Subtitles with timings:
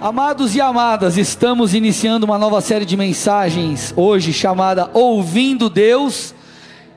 [0.00, 6.34] Amados e amadas, estamos iniciando uma nova série de mensagens hoje chamada Ouvindo Deus.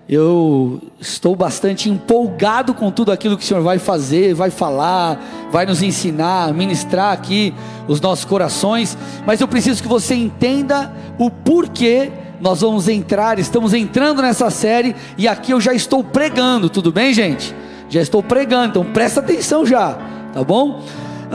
[0.07, 5.19] Eu estou bastante empolgado com tudo aquilo que o Senhor vai fazer, vai falar,
[5.51, 7.53] vai nos ensinar, ministrar aqui
[7.89, 10.89] os nossos corações, mas eu preciso que você entenda
[11.19, 12.09] o porquê
[12.39, 17.13] nós vamos entrar, estamos entrando nessa série e aqui eu já estou pregando, tudo bem,
[17.13, 17.53] gente?
[17.89, 19.97] Já estou pregando, então presta atenção já,
[20.33, 20.81] tá bom?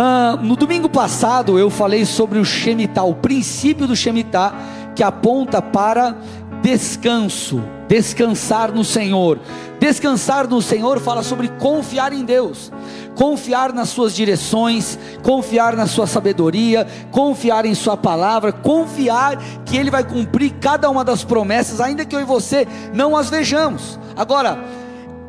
[0.00, 4.54] Ah, no domingo passado eu falei sobre o Shemitah, o princípio do Shemitah,
[4.94, 6.16] que aponta para
[6.62, 9.40] descanso, descansar no Senhor.
[9.80, 12.70] Descansar no Senhor fala sobre confiar em Deus,
[13.16, 19.90] confiar nas suas direções, confiar na sua sabedoria, confiar em Sua palavra, confiar que Ele
[19.90, 23.98] vai cumprir cada uma das promessas, ainda que eu e você não as vejamos.
[24.16, 24.64] Agora,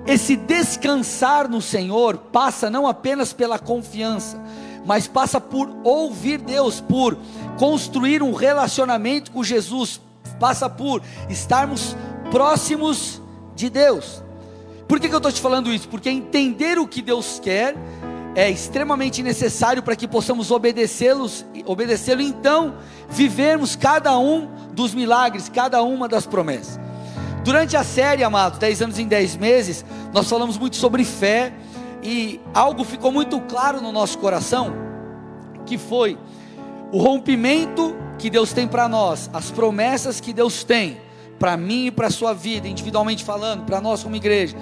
[0.10, 4.41] esse descansar no Senhor passa não apenas pela confiança,
[4.89, 7.16] mas passa por ouvir Deus, por
[7.59, 10.01] construir um relacionamento com Jesus,
[10.40, 11.96] passa por estarmos
[12.31, 13.21] próximos
[13.55, 14.23] de Deus.
[14.87, 15.87] Por que, que eu estou te falando isso?
[15.87, 17.76] Porque entender o que Deus quer
[18.34, 22.74] é extremamente necessário para que possamos obedecê-los, obedecê-lo, então
[23.12, 26.79] vivermos cada um dos milagres, cada uma das promessas.
[27.43, 31.53] Durante a série, amados, 10 anos em 10 meses, nós falamos muito sobre fé
[32.02, 34.74] e algo ficou muito claro no nosso coração,
[35.66, 36.18] que foi
[36.92, 40.98] o rompimento que Deus tem para nós, as promessas que Deus tem
[41.38, 44.58] para mim e para a sua vida, individualmente falando, para nós como igreja,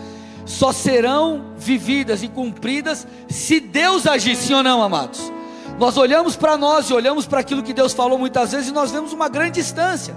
[0.45, 5.31] só serão vividas e cumpridas se Deus agir, sim ou não, amados.
[5.79, 8.91] Nós olhamos para nós e olhamos para aquilo que Deus falou muitas vezes e nós
[8.91, 10.15] vemos uma grande distância.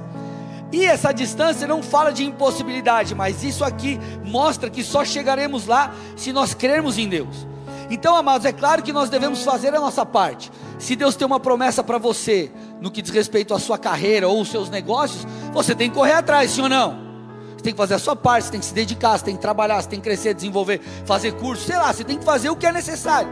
[0.73, 5.93] E essa distância não fala de impossibilidade, mas isso aqui mostra que só chegaremos lá
[6.17, 7.47] se nós crermos em Deus.
[7.91, 10.51] Então, amados, é claro que nós devemos fazer a nossa parte.
[10.79, 14.41] Se Deus tem uma promessa para você, no que diz respeito à sua carreira ou
[14.41, 17.11] os seus negócios, você tem que correr atrás, sim ou não?
[17.57, 19.43] Você tem que fazer a sua parte, você tem que se dedicar, você tem que
[19.43, 22.57] trabalhar, você tem que crescer, desenvolver, fazer curso, sei lá, você tem que fazer o
[22.57, 23.29] que é necessário.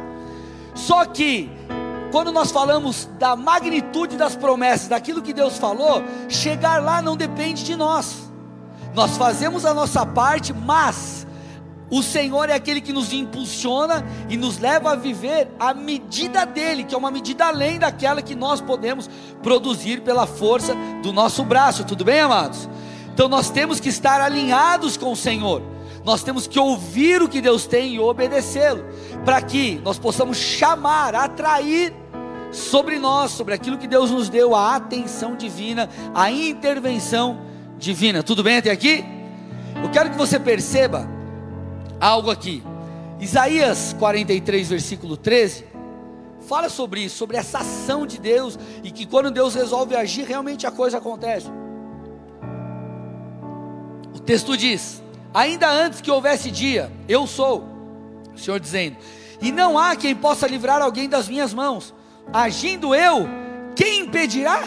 [0.75, 1.51] Só que
[2.11, 7.65] quando nós falamos da magnitude das promessas, daquilo que Deus falou, chegar lá não depende
[7.65, 8.31] de nós.
[8.95, 11.27] Nós fazemos a nossa parte, mas
[11.91, 16.85] o Senhor é aquele que nos impulsiona e nos leva a viver a medida dele,
[16.85, 19.09] que é uma medida além daquela que nós podemos
[19.43, 21.85] produzir pela força do nosso braço.
[21.85, 22.69] Tudo bem, amados?
[23.15, 25.63] Então nós temos que estar alinhados com o Senhor.
[26.09, 28.83] Nós temos que ouvir o que Deus tem e obedecê-lo,
[29.27, 31.93] para que nós possamos chamar, atrair
[32.51, 37.43] sobre nós, sobre aquilo que Deus nos deu, a atenção divina, a intervenção
[37.77, 38.23] divina.
[38.23, 39.05] Tudo bem até aqui?
[39.83, 41.07] Eu quero que você perceba
[42.01, 42.63] algo aqui.
[43.21, 45.67] Isaías 43, versículo 13,
[46.41, 50.67] fala sobre isso, sobre essa ação de Deus e que quando Deus resolve agir, realmente
[50.67, 51.51] a coisa acontece.
[54.15, 55.03] O texto diz:
[55.33, 57.65] Ainda antes que houvesse dia, eu sou,
[58.35, 58.97] o Senhor dizendo,
[59.41, 61.95] e não há quem possa livrar alguém das minhas mãos.
[62.33, 63.29] Agindo eu,
[63.77, 64.65] quem impedirá?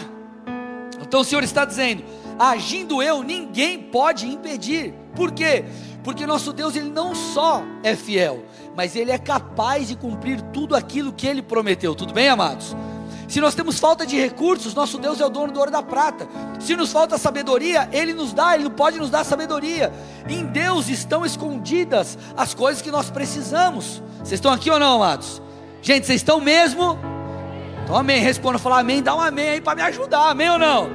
[1.00, 2.02] Então o Senhor está dizendo:
[2.38, 4.94] agindo eu, ninguém pode impedir.
[5.14, 5.64] Por quê?
[6.02, 8.44] Porque nosso Deus ele não só é fiel,
[8.74, 11.94] mas ele é capaz de cumprir tudo aquilo que ele prometeu.
[11.94, 12.74] Tudo bem, amados?
[13.32, 16.28] Se nós temos falta de recursos, nosso Deus é o dono do ouro da prata.
[16.60, 19.90] Se nos falta sabedoria, Ele nos dá, Ele pode nos dar sabedoria.
[20.28, 24.02] Em Deus estão escondidas as coisas que nós precisamos.
[24.18, 25.40] Vocês estão aqui ou não, amados?
[25.80, 26.98] Gente, vocês estão mesmo?
[27.82, 28.20] Então amém.
[28.20, 30.90] Responda, falar amém, dá um amém aí para me ajudar, amém ou não?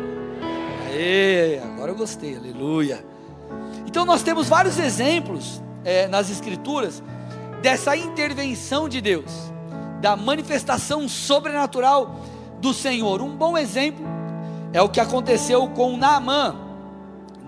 [0.92, 3.04] Aê, agora eu gostei, aleluia.
[3.88, 7.02] Então nós temos vários exemplos é, nas escrituras
[7.64, 9.56] dessa intervenção de Deus
[10.02, 12.19] da manifestação sobrenatural
[12.59, 13.22] do Senhor.
[13.22, 14.06] Um bom exemplo
[14.74, 16.56] é o que aconteceu com Naamã.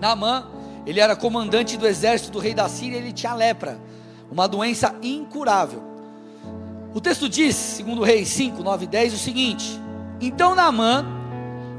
[0.00, 0.46] Naamã,
[0.86, 3.80] ele era comandante do exército do rei da Síria, ele tinha lepra,
[4.30, 5.82] uma doença incurável.
[6.94, 9.80] O texto diz, segundo Reis 5, 9 e 10, o seguinte:
[10.20, 11.06] Então Naamã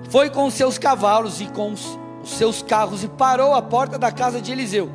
[0.10, 4.42] foi com seus cavalos e com os seus carros e parou à porta da casa
[4.42, 4.90] de Eliseu.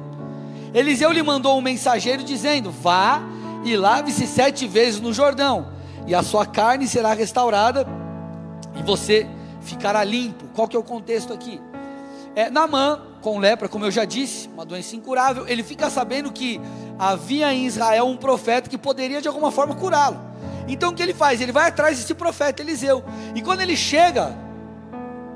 [0.72, 3.20] Eliseu lhe mandou um mensageiro dizendo: Vá
[3.64, 5.68] e lave-se sete vezes no Jordão,
[6.06, 7.86] e a sua carne será restaurada,
[8.78, 9.26] e você
[9.60, 10.44] ficará limpo.
[10.54, 11.60] Qual que é o contexto aqui?
[12.34, 16.60] É, Namã, com lepra, como eu já disse, uma doença incurável, ele fica sabendo que
[16.98, 20.20] havia em Israel um profeta que poderia de alguma forma curá-lo.
[20.68, 21.40] Então o que ele faz?
[21.40, 23.02] Ele vai atrás desse profeta Eliseu.
[23.34, 24.36] E quando ele chega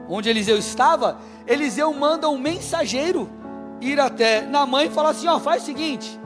[0.08, 3.30] onde Eliseu estava, Eliseu manda um mensageiro
[3.80, 6.20] ir até Namã e falar assim: ó, faz o seguinte,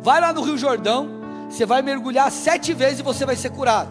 [0.00, 1.08] vai lá no Rio Jordão,
[1.54, 3.88] você vai mergulhar sete vezes e você vai ser curado.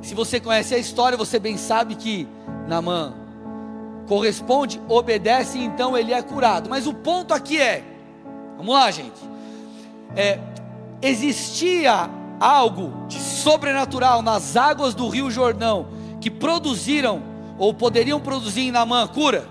[0.00, 2.28] Se você conhece a história, você bem sabe que
[2.68, 3.12] Naamã
[4.06, 6.70] corresponde, obedece, então ele é curado.
[6.70, 7.82] Mas o ponto aqui é,
[8.56, 9.20] vamos lá, gente.
[10.14, 10.38] É,
[11.02, 12.08] existia
[12.38, 15.88] algo de sobrenatural nas águas do Rio Jordão
[16.20, 17.22] que produziram
[17.58, 19.48] ou poderiam produzir em Naamã cura?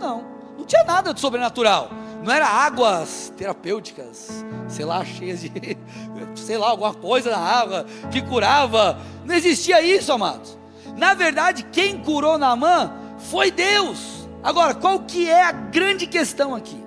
[0.00, 0.24] Não,
[0.58, 1.90] não tinha nada de sobrenatural.
[2.22, 5.50] Não era águas terapêuticas, sei lá, cheias de,
[6.34, 8.98] sei lá, alguma coisa na água que curava.
[9.24, 10.58] Não existia isso, amados.
[10.96, 14.28] Na verdade, quem curou Naamã foi Deus.
[14.42, 16.82] Agora, qual que é a grande questão aqui?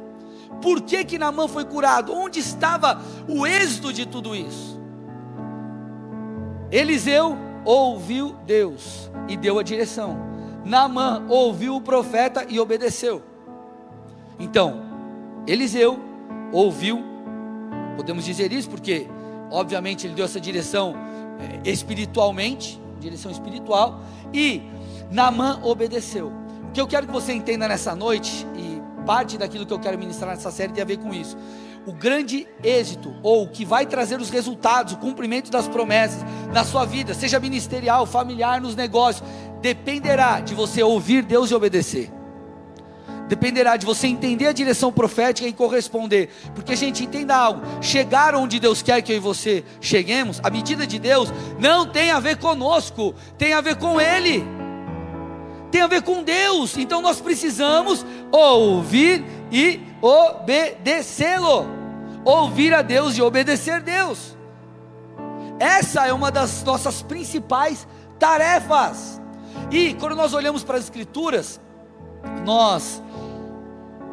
[0.61, 2.13] Por que que Naamã foi curado?
[2.13, 4.79] Onde estava o êxito de tudo isso?
[6.69, 10.17] Eliseu ouviu Deus e deu a direção.
[10.63, 13.23] Naamã ouviu o profeta e obedeceu.
[14.39, 14.90] Então,
[15.47, 15.99] Eliseu
[16.51, 17.03] ouviu,
[17.95, 19.07] podemos dizer isso porque,
[19.49, 20.95] obviamente, ele deu essa direção
[21.39, 24.01] é, espiritualmente, direção espiritual,
[24.33, 24.61] e
[25.09, 26.31] Naamã obedeceu.
[26.69, 29.97] O que eu quero que você entenda nessa noite, e parte daquilo que eu quero
[29.97, 31.37] ministrar nessa série tem a ver com isso.
[31.85, 36.23] O grande êxito, ou o que vai trazer os resultados, o cumprimento das promessas
[36.53, 39.27] na sua vida, seja ministerial, familiar, nos negócios,
[39.61, 42.20] dependerá de você ouvir Deus e obedecer.
[43.31, 46.29] Dependerá de você entender a direção profética e corresponder.
[46.53, 50.85] Porque, gente, entenda algo: chegar onde Deus quer que eu e você cheguemos, a medida
[50.85, 54.45] de Deus, não tem a ver conosco, tem a ver com Ele
[55.71, 56.77] tem a ver com Deus.
[56.77, 61.65] Então nós precisamos ouvir e obedecê-lo.
[62.25, 64.37] Ouvir a Deus e obedecer a Deus.
[65.57, 67.87] Essa é uma das nossas principais
[68.19, 69.21] tarefas.
[69.71, 71.61] E quando nós olhamos para as Escrituras,
[72.43, 73.01] nós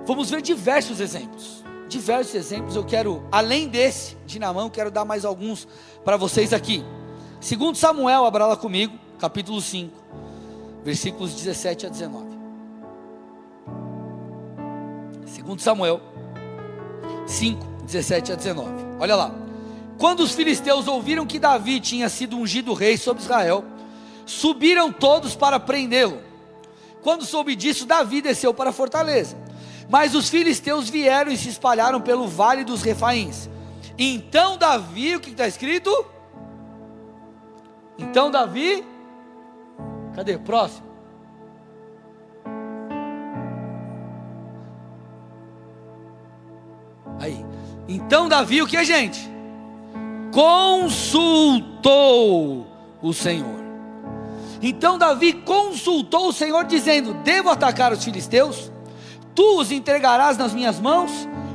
[0.09, 1.63] vamos ver diversos exemplos.
[1.87, 2.75] Diversos exemplos.
[2.75, 5.69] Eu quero, além desse de Namão, quero dar mais alguns
[6.03, 6.83] para vocês aqui.
[7.41, 10.09] Segundo Samuel, abra lá comigo, capítulo 5
[10.83, 12.27] versículos 17 a 19.
[15.27, 16.01] Segundo Samuel
[17.27, 18.71] 5, 17 a 19.
[18.99, 19.35] Olha lá.
[19.99, 23.63] Quando os filisteus ouviram que Davi tinha sido ungido rei sobre Israel,
[24.25, 26.23] subiram todos para prendê-lo.
[27.03, 29.37] Quando soube disso, Davi desceu para a fortaleza.
[29.89, 33.49] Mas os filisteus vieram e se espalharam pelo vale dos refaíns.
[33.99, 35.91] Então Davi, o que está escrito?
[37.99, 38.85] Então Davi
[40.19, 40.37] Cadê?
[40.37, 40.85] Próximo.
[47.21, 47.47] Aí.
[47.87, 49.31] Então Davi, o que, gente?
[50.33, 51.87] Consultou
[53.01, 53.61] o Senhor.
[54.61, 58.73] Então Davi consultou o Senhor, dizendo: Devo atacar os filisteus?
[59.39, 61.13] Tu os entregarás nas minhas mãos?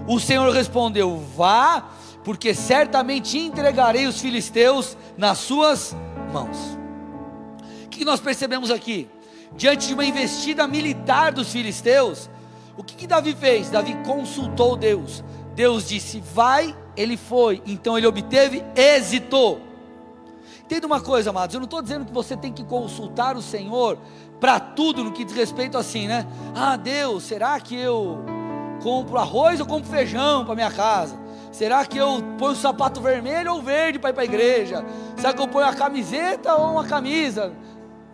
[0.07, 1.89] O Senhor respondeu: Vá,
[2.23, 5.93] porque certamente entregarei os filisteus nas suas
[6.31, 6.77] mãos
[8.03, 9.07] que nós percebemos aqui?
[9.55, 12.29] Diante de uma investida militar dos filisteus,
[12.75, 13.69] o que, que Davi fez?
[13.69, 15.23] Davi consultou Deus.
[15.55, 17.61] Deus disse: Vai, ele foi.
[17.65, 19.61] Então ele obteve êxito.
[20.65, 21.53] Entenda uma coisa, amados.
[21.53, 23.97] Eu não estou dizendo que você tem que consultar o Senhor
[24.43, 26.27] para tudo no que diz respeito assim, né?
[26.53, 28.19] Ah, Deus, será que eu
[28.81, 31.17] compro arroz ou compro feijão para minha casa?
[31.49, 34.83] Será que eu ponho sapato vermelho ou verde para ir para a igreja?
[35.15, 37.53] Será que eu ponho a camiseta ou uma camisa?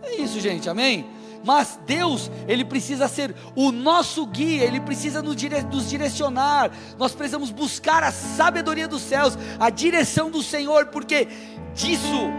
[0.04, 1.04] É isso, gente, amém?
[1.44, 6.70] Mas Deus, Ele precisa ser o nosso guia, Ele precisa nos, dire nos, direcionar.
[6.96, 11.26] Nós precisamos buscar a sabedoria dos céus, a direção do Senhor, porque
[11.74, 12.30] disso,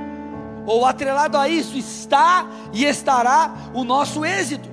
[0.65, 4.69] ou atrelado a isso, está e estará o nosso êxito.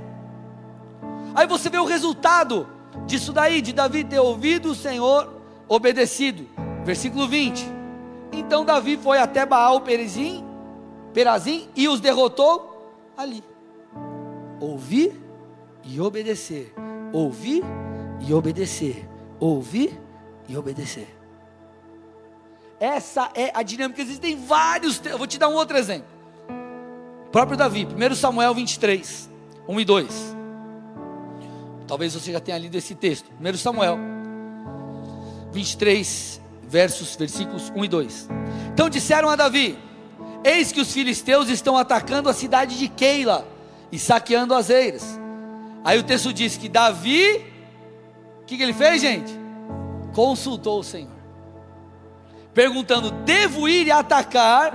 [1.34, 2.66] Aí você vê o resultado
[3.06, 6.46] disso daí, de Davi ter ouvido o Senhor, obedecido.
[6.84, 7.66] Versículo 20.
[8.32, 10.44] Então Davi foi até Baal Perizim,
[11.12, 13.42] Perazim e os derrotou ali.
[14.60, 15.20] Ouvir
[15.84, 16.74] e obedecer.
[17.12, 17.64] Ouvir
[18.20, 19.08] e obedecer.
[19.40, 20.00] Ouvir
[20.48, 21.17] e obedecer.
[22.80, 24.00] Essa é a dinâmica.
[24.00, 25.00] Existem vários.
[25.04, 26.08] Eu vou te dar um outro exemplo.
[27.26, 29.28] O próprio Davi, 1 Samuel 23,
[29.68, 30.36] 1 e 2.
[31.86, 33.30] Talvez você já tenha lido esse texto.
[33.40, 33.98] 1 Samuel
[35.52, 38.28] 23, versos, versículos 1 e 2.
[38.72, 39.78] Então disseram a Davi:
[40.44, 43.46] Eis que os filisteus estão atacando a cidade de Keila
[43.90, 45.18] e saqueando as eiras.
[45.84, 47.44] Aí o texto diz que Davi,
[48.42, 49.32] o que, que ele fez, gente?
[50.12, 51.17] Consultou o Senhor,
[52.54, 54.72] perguntando: devo ir e atacar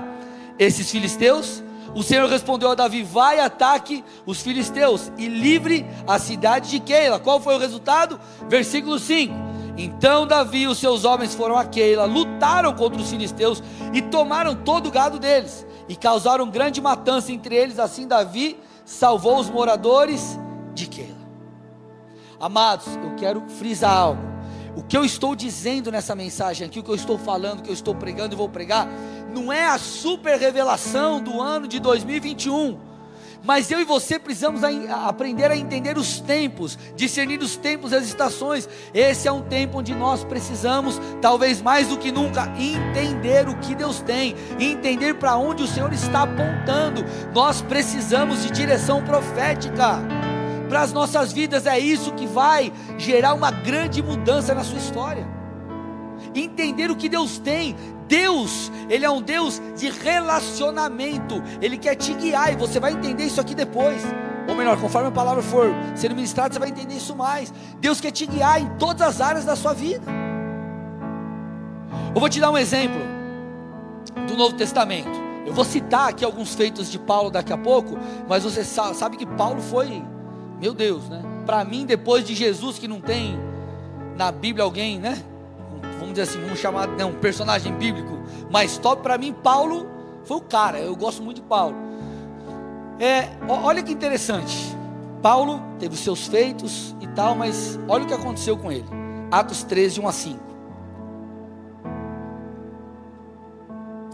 [0.58, 1.64] esses filisteus?
[1.96, 7.20] O Senhor respondeu a Davi: vai, ataque os filisteus e livre a cidade de Keila.
[7.20, 8.20] Qual foi o resultado?
[8.48, 13.64] Versículo 5 então Davi e os seus homens foram a Keila, lutaram contra os filisteus
[13.92, 15.66] e tomaram todo o gado deles.
[15.90, 17.78] e causaram grande matança entre eles.
[17.78, 20.40] Assim, Davi salvou os moradores
[20.74, 21.24] de Keila.
[22.40, 24.33] Amados, eu quero frisar algo.
[24.76, 27.70] O que eu estou dizendo nessa mensagem aqui, o que eu estou falando, o que
[27.70, 28.88] eu estou pregando e vou pregar,
[29.34, 32.94] não é a super revelação do ano de 2021
[33.44, 38.06] mas eu e você precisamos aprender a entender os tempos, discernir os tempos e as
[38.06, 38.70] estações.
[38.94, 43.76] Esse é um tempo onde nós precisamos, talvez mais do que nunca, entender o que
[43.76, 47.04] Deus tem, entender para onde o Senhor está apontando.
[47.34, 50.00] Nós precisamos de direção profética
[50.70, 51.66] para as nossas vidas.
[51.66, 55.28] É isso que vai gerar uma grande mudança na sua história.
[56.34, 57.76] Entender o que Deus tem,
[58.08, 63.26] Deus, Ele é um Deus de relacionamento, Ele quer te guiar, e você vai entender
[63.26, 64.02] isso aqui depois.
[64.48, 67.54] Ou melhor, conforme a palavra for sendo ministrada, você vai entender isso mais.
[67.80, 70.06] Deus quer te guiar em todas as áreas da sua vida.
[72.14, 73.00] Eu vou te dar um exemplo
[74.28, 75.22] do Novo Testamento.
[75.46, 79.26] Eu vou citar aqui alguns feitos de Paulo daqui a pouco, mas você sabe que
[79.26, 80.04] Paulo foi,
[80.64, 81.22] meu Deus, né?
[81.46, 83.38] Para mim, depois de Jesus, que não tem
[84.16, 85.22] na Bíblia alguém, né?
[86.00, 88.18] vamos dizer assim, vamos chamar, não, um personagem bíblico
[88.50, 89.86] mais top, para mim, Paulo
[90.24, 91.76] foi o cara, eu gosto muito de Paulo.
[92.98, 94.56] É, olha que interessante,
[95.22, 98.86] Paulo teve os seus feitos e tal, mas olha o que aconteceu com ele,
[99.30, 100.40] Atos 13, 1 a 5.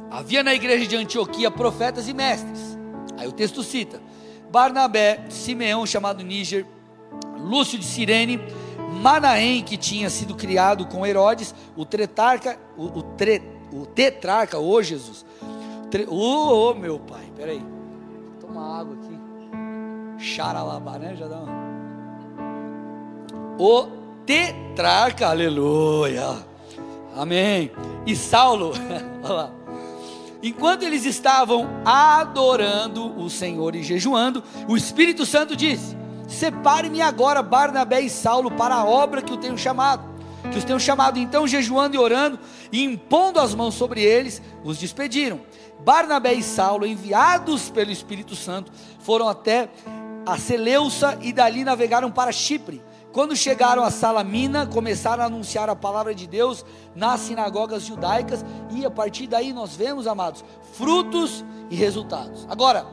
[0.10, 2.76] Havia na igreja de Antioquia profetas e mestres,
[3.18, 4.02] aí o texto cita,
[4.52, 6.66] Barnabé, Simeão, chamado Níger,
[7.38, 8.40] Lúcio de Cirene,
[9.02, 13.42] Manaém, que tinha sido criado com Herodes, o tretarca, o, o, tre,
[13.72, 15.26] o tetrarca, ô oh, Jesus,
[16.08, 17.62] ô oh, oh, meu pai, peraí,
[18.42, 19.18] toma água aqui,
[20.24, 21.70] xaralabá, né, já dá uma...
[23.58, 23.88] O
[24.26, 26.38] tetrarca, aleluia,
[27.16, 27.72] amém,
[28.06, 28.74] e Saulo,
[29.24, 29.59] olha lá,
[30.42, 35.98] enquanto eles estavam adorando o Senhor e jejuando, o Espírito Santo disse,
[36.30, 40.08] Separe-me agora Barnabé e Saulo para a obra que o tenho chamado.
[40.52, 41.18] Que os tenho chamado.
[41.18, 42.40] Então, jejuando e orando,
[42.72, 45.42] e impondo as mãos sobre eles, os despediram.
[45.80, 49.70] Barnabé e Saulo, enviados pelo Espírito Santo, foram até
[50.26, 52.82] a Seleuça e dali navegaram para Chipre.
[53.12, 56.64] Quando chegaram a Salamina, começaram a anunciar a palavra de Deus
[56.96, 62.46] nas sinagogas judaicas, e a partir daí nós vemos, amados, frutos e resultados.
[62.50, 62.86] Agora,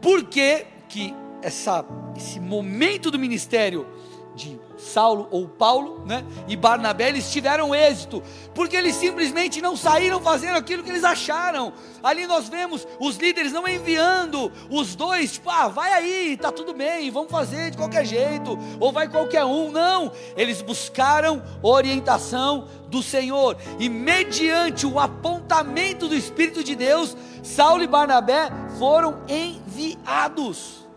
[0.00, 1.84] por que que essa,
[2.16, 3.86] esse momento do ministério
[4.34, 8.22] de Saulo ou Paulo, né, e Barnabé, eles tiveram êxito,
[8.54, 11.72] porque eles simplesmente não saíram fazendo aquilo que eles acharam.
[12.02, 16.72] Ali nós vemos os líderes não enviando os dois, tipo, ah, vai aí, tá tudo
[16.72, 19.70] bem, vamos fazer de qualquer jeito, ou vai qualquer um.
[19.70, 27.82] Não, eles buscaram orientação do Senhor, e mediante o apontamento do Espírito de Deus, Saulo
[27.82, 30.87] e Barnabé foram enviados.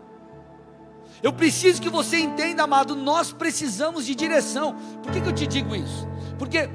[1.22, 4.74] Eu preciso que você entenda, amado, nós precisamos de direção.
[5.02, 6.08] Por que, que eu te digo isso?
[6.38, 6.68] Porque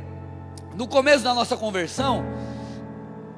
[0.74, 2.24] no começo da nossa conversão,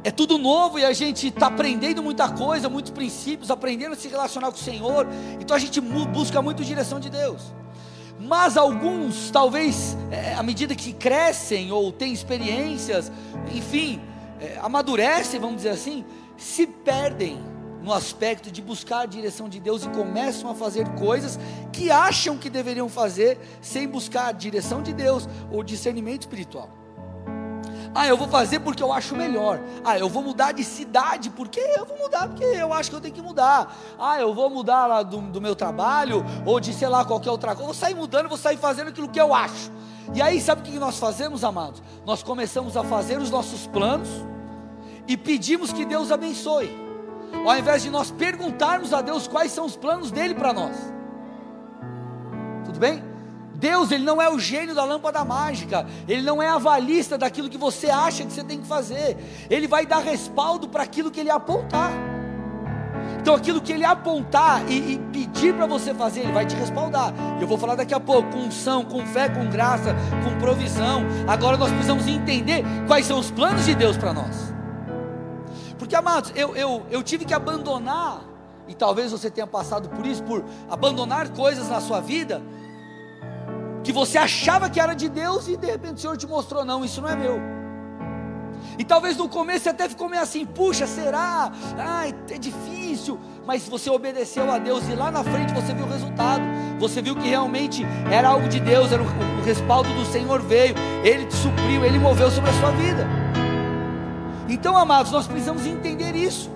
[0.03, 4.07] é tudo novo e a gente está aprendendo muita coisa, muitos princípios, aprendendo a se
[4.07, 5.07] relacionar com o Senhor.
[5.39, 7.53] Então a gente busca muito direção de Deus.
[8.19, 13.11] Mas alguns, talvez, é, à medida que crescem ou têm experiências,
[13.53, 14.01] enfim,
[14.39, 16.05] é, amadurecem, vamos dizer assim,
[16.37, 17.39] se perdem
[17.89, 21.39] no aspecto de buscar a direção de Deus e começam a fazer coisas
[21.73, 26.69] que acham que deveriam fazer sem buscar a direção de Deus ou discernimento espiritual.
[27.95, 29.59] Ah, eu vou fazer porque eu acho melhor.
[29.83, 33.01] Ah, eu vou mudar de cidade porque eu vou mudar porque eu acho que eu
[33.01, 33.75] tenho que mudar.
[33.97, 37.55] Ah, eu vou mudar lá do, do meu trabalho ou de sei lá qualquer outra
[37.55, 37.65] coisa.
[37.65, 39.71] Vou sair mudando, vou sair fazendo aquilo que eu acho.
[40.13, 41.81] E aí, sabe o que nós fazemos, amados?
[42.05, 44.09] Nós começamos a fazer os nossos planos
[45.07, 46.88] e pedimos que Deus abençoe
[47.33, 50.75] ao invés de nós perguntarmos a Deus quais são os planos dele para nós.
[52.65, 53.03] Tudo bem?
[53.55, 57.57] Deus, ele não é o gênio da lâmpada mágica, ele não é avalista daquilo que
[57.57, 59.17] você acha que você tem que fazer.
[59.49, 61.91] Ele vai dar respaldo para aquilo que ele apontar.
[63.19, 67.13] Então, aquilo que ele apontar e, e pedir para você fazer, ele vai te respaldar.
[67.39, 69.93] Eu vou falar daqui a pouco, com unção, com fé, com graça,
[70.23, 71.03] com provisão.
[71.27, 74.58] Agora nós precisamos entender quais são os planos de Deus para nós.
[75.89, 78.21] Porque, amados, eu, eu, eu tive que abandonar,
[78.67, 82.43] e talvez você tenha passado por isso, por abandonar coisas na sua vida,
[83.83, 86.85] que você achava que era de Deus e de repente o Senhor te mostrou: não,
[86.85, 87.39] isso não é meu.
[88.77, 91.51] E talvez no começo você até ficou meio assim: puxa, será?
[91.75, 93.19] Ai, é difícil.
[93.43, 96.43] Mas você obedeceu a Deus e lá na frente você viu o resultado.
[96.77, 100.75] Você viu que realmente era algo de Deus, era o, o respaldo do Senhor veio,
[101.03, 103.07] Ele te supriu, Ele moveu sobre a sua vida.
[104.49, 106.49] Então, amados, nós precisamos entender isso.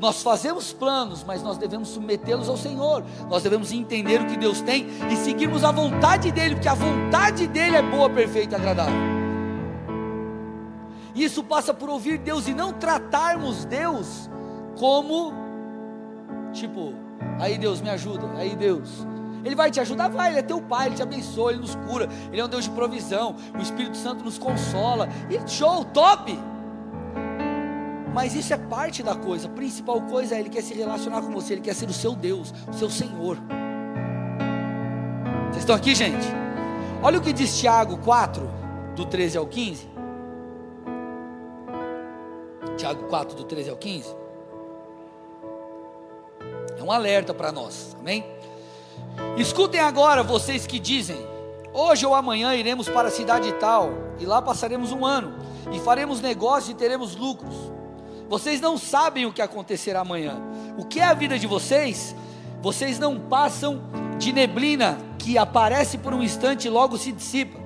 [0.00, 3.04] Nós fazemos planos, mas nós devemos submetê-los ao Senhor.
[3.28, 7.46] Nós devemos entender o que Deus tem e seguirmos a vontade dEle, porque a vontade
[7.46, 9.12] dEle é boa, perfeita e agradável.
[11.14, 14.28] Isso passa por ouvir Deus e não tratarmos Deus
[14.76, 15.32] como,
[16.52, 16.94] tipo,
[17.38, 19.06] aí Deus me ajuda, aí Deus,
[19.44, 20.08] ele vai te ajudar?
[20.08, 22.64] Vai, Ele é teu Pai, Ele te abençoa, Ele nos cura, Ele é um Deus
[22.64, 26.36] de provisão, o Espírito Santo nos consola, e show, top!
[28.12, 31.32] Mas isso é parte da coisa, a principal coisa é Ele quer se relacionar com
[31.32, 33.38] você, Ele quer ser o seu Deus, o seu Senhor.
[35.48, 36.26] Vocês estão aqui, gente?
[37.02, 38.48] Olha o que diz Tiago 4,
[38.94, 39.88] do 13 ao 15.
[42.76, 44.16] Tiago 4, do 13 ao 15.
[46.78, 48.24] É um alerta para nós, amém?
[49.36, 51.16] Escutem agora vocês que dizem:
[51.72, 55.34] Hoje ou amanhã iremos para a cidade tal, e lá passaremos um ano,
[55.72, 57.72] e faremos negócios e teremos lucros.
[58.32, 60.40] Vocês não sabem o que acontecerá amanhã.
[60.78, 62.16] O que é a vida de vocês?
[62.62, 63.82] Vocês não passam
[64.18, 67.60] de neblina que aparece por um instante e logo se dissipa.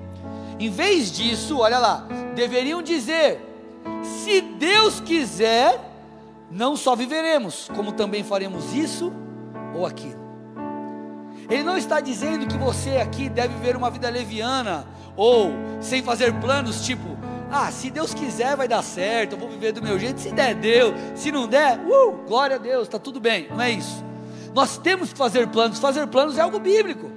[0.58, 3.40] Em vez disso, olha lá, deveriam dizer:
[4.02, 5.78] se Deus quiser,
[6.50, 9.12] não só viveremos, como também faremos isso
[9.72, 10.18] ou aquilo.
[11.48, 14.84] Ele não está dizendo que você aqui deve viver uma vida leviana
[15.16, 17.16] ou sem fazer planos, tipo,
[17.50, 20.54] ah, se Deus quiser vai dar certo, eu vou viver do meu jeito, se der,
[20.54, 24.04] deu, se não der, uh, glória a Deus, está tudo bem, não é isso.
[24.54, 27.10] Nós temos que fazer planos, fazer planos é algo bíblico,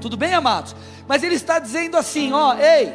[0.00, 0.74] tudo bem, amados?
[1.06, 2.94] Mas ele está dizendo assim: ó, ei,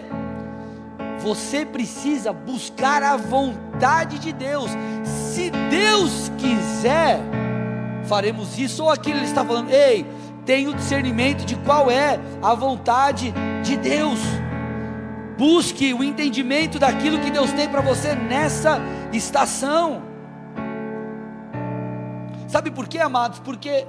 [1.20, 4.72] você precisa buscar a vontade de Deus,
[5.06, 7.20] se Deus quiser,
[8.08, 10.06] faremos isso ou aquilo, ele está falando, ei,
[10.46, 13.34] tenha o discernimento de qual é a vontade
[13.64, 14.20] de Deus.
[15.38, 18.80] Busque o entendimento daquilo que Deus tem para você nessa
[19.14, 20.02] estação.
[22.48, 23.40] Sabe por quê, amados?
[23.40, 23.86] Porque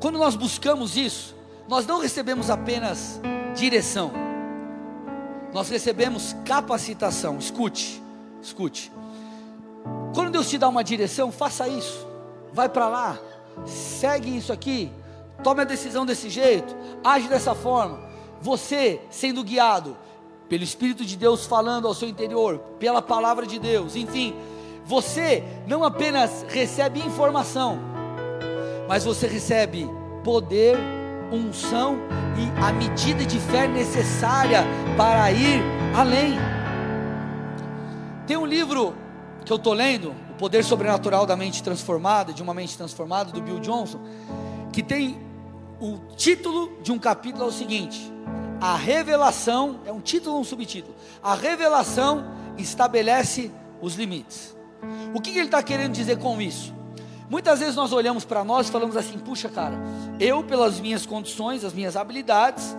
[0.00, 1.36] quando nós buscamos isso,
[1.68, 3.20] nós não recebemos apenas
[3.54, 4.12] direção,
[5.52, 7.38] nós recebemos capacitação.
[7.38, 8.02] Escute,
[8.42, 8.92] escute.
[10.14, 12.06] Quando Deus te dá uma direção, faça isso.
[12.52, 13.18] Vai para lá,
[13.64, 14.90] segue isso aqui,
[15.42, 16.74] tome a decisão desse jeito,
[17.04, 18.06] age dessa forma.
[18.40, 19.96] Você sendo guiado
[20.48, 24.34] pelo Espírito de Deus falando ao seu interior, pela palavra de Deus, enfim,
[24.84, 27.78] você não apenas recebe informação,
[28.88, 29.88] mas você recebe
[30.22, 30.78] poder,
[31.32, 31.98] unção
[32.38, 34.64] e a medida de fé necessária
[34.96, 35.60] para ir
[35.96, 36.36] além.
[38.26, 38.94] Tem um livro
[39.44, 43.40] que eu estou lendo, o Poder Sobrenatural da Mente Transformada, de uma Mente Transformada, do
[43.40, 44.00] Bill Johnson,
[44.72, 45.18] que tem
[45.80, 48.12] o título de um capítulo é o seguinte:
[48.60, 52.24] A revelação, é um título ou um subtítulo, a revelação
[52.56, 54.56] estabelece os limites.
[55.14, 56.74] O que, que ele está querendo dizer com isso?
[57.28, 59.76] Muitas vezes nós olhamos para nós e falamos assim: puxa, cara,
[60.20, 62.76] eu, pelas minhas condições, as minhas habilidades,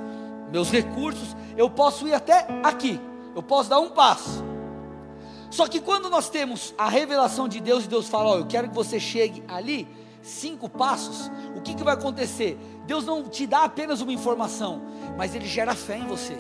[0.52, 3.00] meus recursos, eu posso ir até aqui,
[3.36, 4.44] eu posso dar um passo.
[5.50, 8.70] Só que quando nós temos a revelação de Deus e Deus fala, oh, eu quero
[8.70, 9.88] que você chegue ali,
[10.22, 12.60] cinco passos, o que, que vai acontecer?
[12.88, 14.82] Deus não te dá apenas uma informação,
[15.18, 16.38] mas Ele gera fé em você,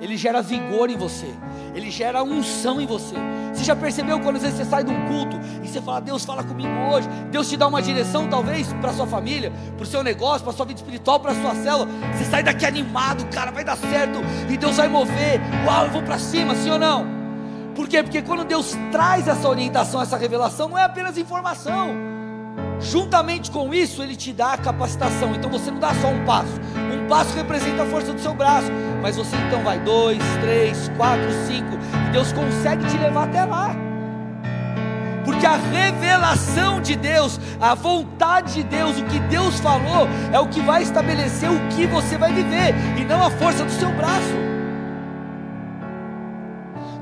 [0.00, 1.26] Ele gera vigor em você,
[1.74, 3.16] Ele gera unção em você.
[3.52, 6.24] Você já percebeu quando às vezes você sai de um culto e você fala, Deus
[6.24, 10.04] fala comigo hoje, Deus te dá uma direção talvez para sua família, para o seu
[10.04, 13.76] negócio, para sua vida espiritual, para sua célula, você sai daqui animado, cara, vai dar
[13.76, 17.04] certo, e Deus vai mover, uau, eu vou para cima, sim ou não?
[17.74, 18.04] Por quê?
[18.04, 22.15] Porque quando Deus traz essa orientação, essa revelação, não é apenas informação.
[22.80, 25.34] Juntamente com isso, Ele te dá a capacitação.
[25.34, 26.60] Então você não dá só um passo.
[26.92, 28.68] Um passo representa a força do seu braço.
[29.02, 31.76] Mas você então vai dois, três, quatro, cinco.
[32.08, 33.74] E Deus consegue te levar até lá.
[35.26, 40.46] Porque a revelação de Deus, a vontade de Deus, o que Deus falou, é o
[40.46, 44.34] que vai estabelecer o que você vai viver, e não a força do seu braço.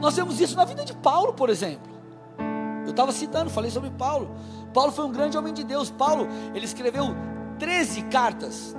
[0.01, 1.93] Nós vemos isso na vida de Paulo, por exemplo.
[2.85, 4.35] Eu estava citando, falei sobre Paulo.
[4.75, 5.89] Paulo foi um grande homem de Deus.
[5.89, 7.15] Paulo, ele escreveu
[7.61, 8.77] 13 cartas.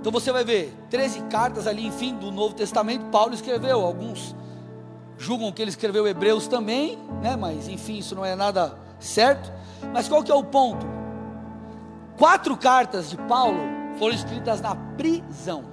[0.00, 3.04] Então você vai ver 13 cartas ali, enfim, do Novo Testamento.
[3.06, 3.82] Paulo escreveu.
[3.82, 4.34] Alguns
[5.18, 7.36] julgam que ele escreveu Hebreus também, né?
[7.36, 9.52] Mas enfim, isso não é nada certo.
[9.92, 10.86] Mas qual que é o ponto?
[12.16, 13.58] Quatro cartas de Paulo
[13.98, 15.64] foram escritas na prisão.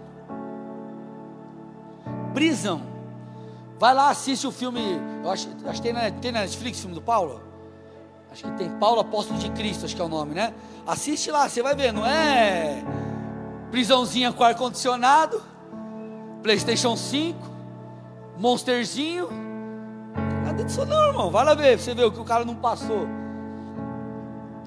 [2.33, 2.81] Prisão.
[3.79, 4.81] Vai lá, assiste o filme.
[5.23, 7.52] Eu acho, acho que tem na, tem na Netflix o filme do Paulo.
[8.33, 10.55] Acho que tem Paulo Apóstolo de Cristo, acho que é o nome, né?
[10.87, 12.83] Assiste lá, você vai ver, não é
[13.69, 15.39] prisãozinha com ar-condicionado,
[16.41, 17.39] Playstation 5,
[18.39, 19.29] Monsterzinho.
[20.43, 21.29] Nada disso não, irmão.
[21.29, 23.07] Vai lá ver, você vê o que o cara não passou.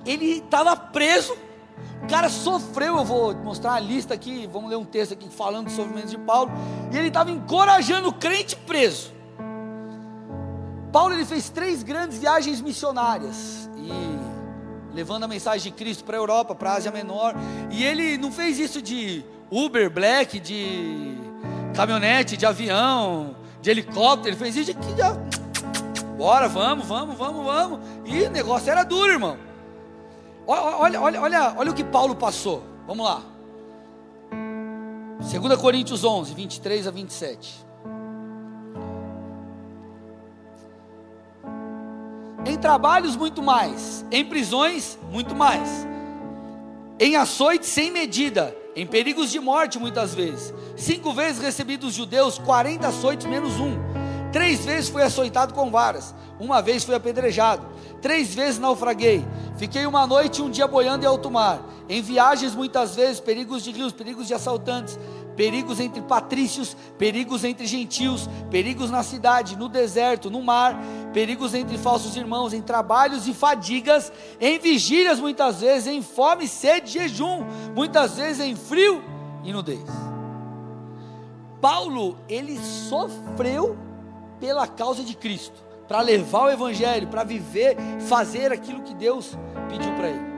[0.05, 1.37] Ele estava preso,
[2.05, 2.98] o cara sofreu.
[2.98, 6.18] Eu vou mostrar a lista aqui, vamos ler um texto aqui falando dos sofrimentos de
[6.18, 6.52] Paulo.
[6.92, 9.15] E ele estava encorajando o crente preso.
[10.96, 16.18] Paulo ele fez três grandes viagens missionárias e levando a mensagem de Cristo para a
[16.18, 17.35] Europa, para a Ásia Menor.
[17.70, 21.14] E ele não fez isso de Uber, Black, de
[21.74, 24.28] caminhonete, de avião, de helicóptero.
[24.28, 25.12] Ele fez isso de já,
[26.16, 27.80] bora, vamos, vamos, vamos, vamos.
[28.06, 29.37] E o negócio era duro, irmão.
[30.46, 32.62] Olha, olha, olha, olha o que Paulo passou.
[32.87, 33.20] Vamos lá.
[35.20, 37.65] 2 Coríntios 11, 23 a 27.
[42.46, 45.87] Em trabalhos muito mais, em prisões muito mais,
[46.98, 50.54] em açoites sem medida, em perigos de morte muitas vezes.
[50.76, 53.76] Cinco vezes recebi dos judeus 40 açoites menos um.
[54.32, 57.66] Três vezes fui açoitado com varas, uma vez fui apedrejado,
[58.00, 59.24] três vezes naufraguei.
[59.56, 61.61] Fiquei uma noite e um dia boiando em alto mar.
[61.88, 64.98] Em viagens, muitas vezes, perigos de rios, perigos de assaltantes,
[65.37, 70.77] perigos entre patrícios, perigos entre gentios, perigos na cidade, no deserto, no mar,
[71.12, 76.92] perigos entre falsos irmãos, em trabalhos e fadigas, em vigílias muitas vezes, em fome, sede,
[76.92, 77.44] jejum,
[77.75, 79.05] muitas vezes em frio
[79.44, 79.85] e nudez.
[81.61, 83.77] Paulo, ele sofreu
[84.40, 87.77] pela causa de Cristo, para levar o evangelho, para viver,
[88.09, 89.37] fazer aquilo que Deus
[89.68, 90.36] pediu para ele.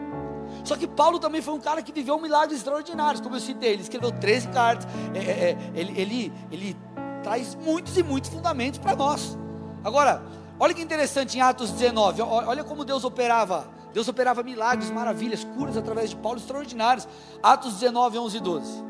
[0.69, 3.81] Só que Paulo também foi um cara que viveu milagres extraordinários, como eu citei, ele
[3.81, 6.77] escreveu 13 cartas, é, é, é, ele, ele, ele
[7.23, 9.39] traz muitos e muitos fundamentos para nós.
[9.83, 10.23] Agora,
[10.61, 15.75] olha que interessante em Atos 19, olha como Deus operava, Deus operava milagres, maravilhas, curas
[15.75, 17.09] através de Paulo extraordinários.
[17.43, 18.85] Atos 19, 11 e 12.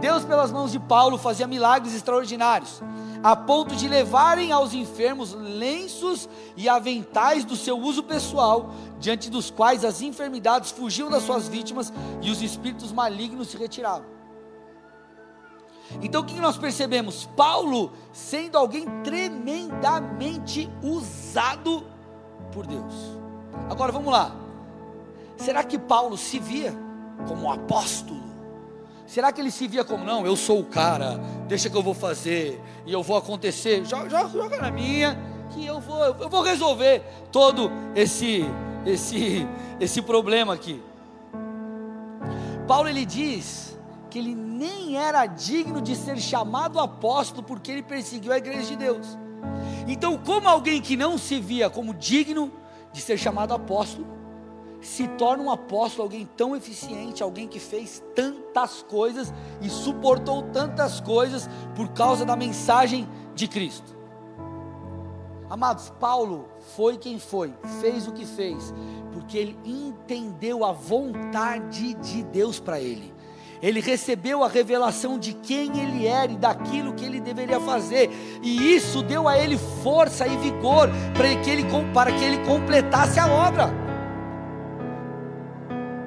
[0.00, 2.82] Deus, pelas mãos de Paulo, fazia milagres extraordinários
[3.22, 8.70] a ponto de levarem aos enfermos lenços e aventais do seu uso pessoal,
[9.00, 14.06] diante dos quais as enfermidades fugiam das suas vítimas e os espíritos malignos se retiravam.
[16.02, 17.28] Então o que nós percebemos?
[17.36, 21.84] Paulo sendo alguém tremendamente usado
[22.52, 22.94] por Deus.
[23.68, 24.34] Agora vamos lá.
[25.36, 26.74] Será que Paulo se via
[27.26, 28.25] como apóstolo?
[29.06, 31.94] Será que ele se via como, não, eu sou o cara, deixa que eu vou
[31.94, 35.16] fazer, e eu vou acontecer, joga, joga na minha,
[35.50, 38.44] que eu vou, eu vou resolver todo esse,
[38.84, 39.46] esse,
[39.78, 40.82] esse problema aqui.
[42.66, 43.78] Paulo ele diz
[44.10, 48.76] que ele nem era digno de ser chamado apóstolo porque ele perseguiu a igreja de
[48.76, 49.16] Deus.
[49.86, 52.52] Então, como alguém que não se via como digno
[52.92, 54.06] de ser chamado apóstolo,
[54.86, 61.00] se torna um apóstolo, alguém tão eficiente, alguém que fez tantas coisas e suportou tantas
[61.00, 63.96] coisas por causa da mensagem de Cristo.
[65.50, 68.72] Amados, Paulo foi quem foi, fez o que fez,
[69.12, 73.12] porque ele entendeu a vontade de Deus para ele.
[73.60, 78.08] Ele recebeu a revelação de quem ele era e daquilo que ele deveria fazer,
[78.40, 83.18] e isso deu a ele força e vigor para que ele, para que ele completasse
[83.18, 83.85] a obra.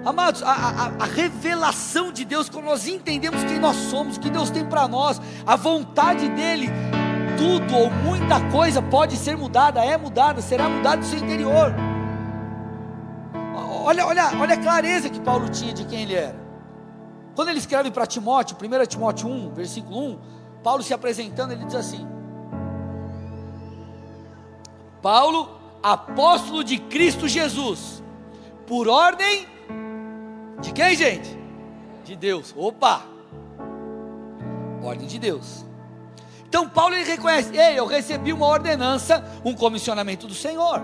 [0.05, 4.29] Amados, a, a, a, revelação de Deus, quando nós entendemos quem nós somos, o que
[4.29, 6.69] Deus tem para nós, a vontade dEle,
[7.37, 11.73] tudo ou muita coisa pode ser mudada, é mudada, será mudada do seu interior.
[13.83, 16.39] Olha, olha, olha a clareza que Paulo tinha de quem ele era.
[17.35, 20.19] Quando ele escreve para Timóteo, 1 Timóteo 1, versículo 1,
[20.63, 22.07] Paulo se apresentando, ele diz assim:
[25.01, 25.49] Paulo,
[25.83, 28.03] apóstolo de Cristo Jesus,
[28.65, 29.58] por ordem
[30.61, 31.37] de quem, gente?
[32.03, 32.53] De Deus.
[32.57, 33.03] Opa!
[34.83, 35.65] Ordem de Deus.
[36.47, 40.81] Então Paulo ele reconhece: ei, eu recebi uma ordenança, um comissionamento do Senhor.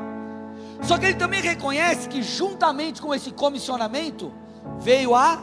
[0.83, 4.31] Só que ele também reconhece que, juntamente com esse comissionamento,
[4.79, 5.41] veio a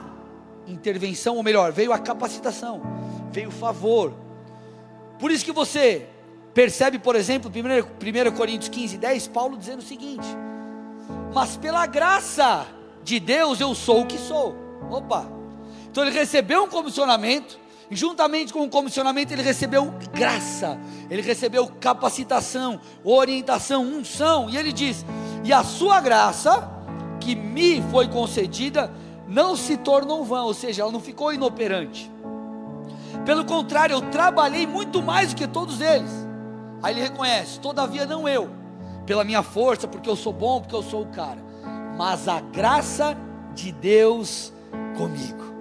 [0.67, 2.83] intervenção, ou melhor, veio a capacitação,
[3.33, 4.15] veio o favor.
[5.19, 6.07] Por isso que você
[6.55, 10.27] percebe, por exemplo, 1, 1 Coríntios 15, 10, Paulo dizendo o seguinte:
[11.35, 12.67] Mas pela graça
[13.05, 14.55] de Deus eu sou o que sou.
[14.91, 15.27] Opa!
[15.91, 17.59] Então ele recebeu um comissionamento,
[17.91, 20.79] e juntamente com o comissionamento ele recebeu graça,
[21.11, 25.05] ele recebeu capacitação, orientação, unção, e ele diz:
[25.45, 26.71] "E a sua graça
[27.21, 28.93] que me foi concedida
[29.29, 32.11] não se tornou vã, ou seja, ela não ficou inoperante.
[33.25, 36.11] Pelo contrário, eu trabalhei muito mais do que todos eles.
[36.83, 38.51] Aí ele reconhece: todavia não eu,
[39.05, 41.52] pela minha força, porque eu sou bom, porque eu sou o cara
[42.03, 43.17] mas a graça
[43.55, 44.53] de Deus
[44.97, 45.55] comigo.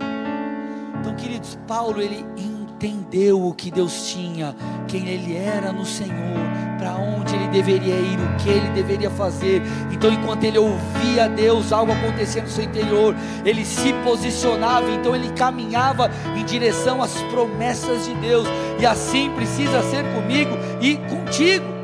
[1.00, 4.56] Então, queridos, Paulo ele entendeu o que Deus tinha,
[4.88, 6.40] quem ele era no Senhor,
[6.80, 9.62] para onde ele deveria ir, o que ele deveria fazer.
[9.92, 15.30] Então, enquanto ele ouvia Deus, algo acontecia no seu interior, ele se posicionava, então ele
[15.34, 18.48] caminhava em direção às promessas de Deus,
[18.80, 21.81] e assim precisa ser comigo e contigo.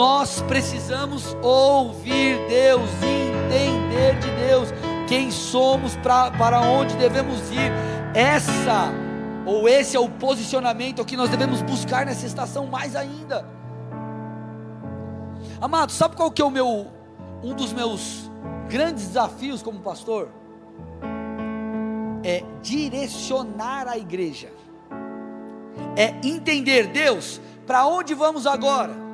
[0.00, 4.68] Nós precisamos ouvir Deus, entender de Deus
[5.06, 7.70] quem somos, pra, para onde devemos ir.
[8.14, 8.90] Essa
[9.44, 13.46] ou esse é o posicionamento que nós devemos buscar nessa estação mais ainda.
[15.60, 16.86] Amado, sabe qual que é o meu
[17.42, 18.30] um dos meus
[18.70, 20.30] grandes desafios como pastor?
[22.24, 24.48] É direcionar a igreja.
[25.94, 29.09] É entender, Deus, para onde vamos agora?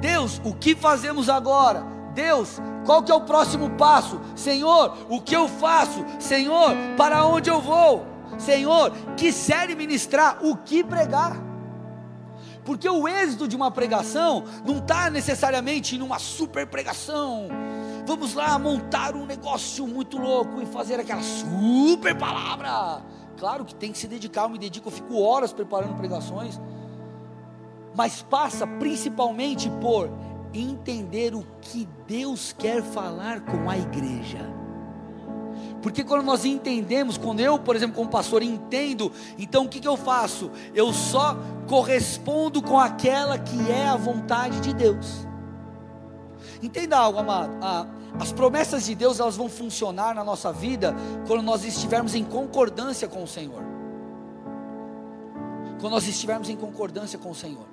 [0.00, 1.84] Deus, o que fazemos agora?
[2.14, 4.20] Deus, qual que é o próximo passo?
[4.34, 6.04] Senhor, o que eu faço?
[6.18, 8.06] Senhor, para onde eu vou?
[8.38, 11.36] Senhor, que série ministrar, o que pregar?
[12.64, 17.48] Porque o êxito de uma pregação não está necessariamente em uma super pregação.
[18.06, 23.02] Vamos lá montar um negócio muito louco e fazer aquela super palavra.
[23.38, 26.60] Claro que tem que se dedicar, eu me dedico, eu fico horas preparando pregações.
[27.94, 30.10] Mas passa principalmente por
[30.52, 34.60] entender o que Deus quer falar com a igreja.
[35.82, 39.88] Porque quando nós entendemos, quando eu, por exemplo, como pastor, entendo, então o que, que
[39.88, 40.50] eu faço?
[40.74, 45.26] Eu só correspondo com aquela que é a vontade de Deus.
[46.62, 47.56] Entenda algo, amado.
[47.62, 47.86] Ah,
[48.18, 50.94] as promessas de Deus elas vão funcionar na nossa vida
[51.26, 53.62] quando nós estivermos em concordância com o Senhor.
[55.80, 57.69] Quando nós estivermos em concordância com o Senhor.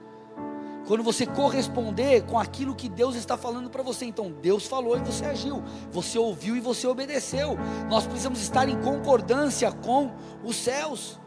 [0.87, 5.01] Quando você corresponder com aquilo que Deus está falando para você, então Deus falou e
[5.01, 7.57] você agiu, você ouviu e você obedeceu.
[7.89, 11.19] Nós precisamos estar em concordância com os céus.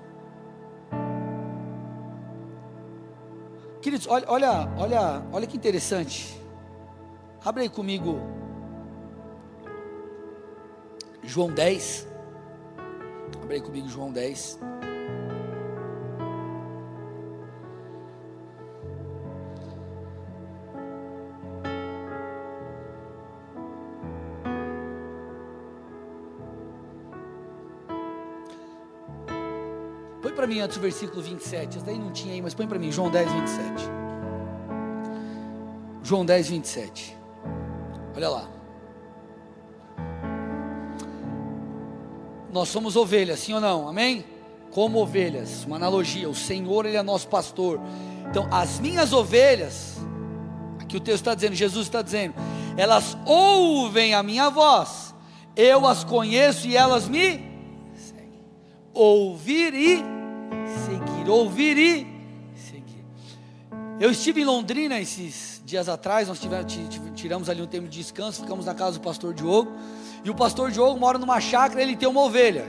[3.83, 6.41] Queridos, olha, olha, olha, olha que interessante.
[7.45, 8.19] Abre aí comigo
[11.23, 12.09] João 10.
[13.43, 14.59] Abre aí comigo João 10.
[30.51, 31.77] Mim antes o versículo 27.
[31.77, 33.85] Esse daí não tinha aí, mas põe para mim, João 10, 27.
[36.03, 37.17] João 10, 27.
[38.17, 38.49] Olha lá.
[42.53, 43.89] Nós somos ovelhas, sim ou não?
[43.89, 44.25] Amém?
[44.73, 46.29] Como ovelhas, uma analogia.
[46.29, 47.81] O Senhor, Ele é nosso pastor.
[48.29, 49.99] Então, as minhas ovelhas,
[50.81, 52.35] aqui o texto está dizendo, Jesus está dizendo,
[52.77, 55.15] elas ouvem a minha voz,
[55.55, 57.49] eu as conheço e elas me.
[58.93, 60.10] Ouvir e
[61.35, 63.05] ouvir e seguir.
[63.99, 66.73] Eu estive em Londrina esses dias atrás, nós tivemos,
[67.15, 69.73] tiramos ali um tempo de descanso, ficamos na casa do pastor Diogo,
[70.25, 72.69] e o pastor Diogo mora numa chácara, ele tem uma ovelha.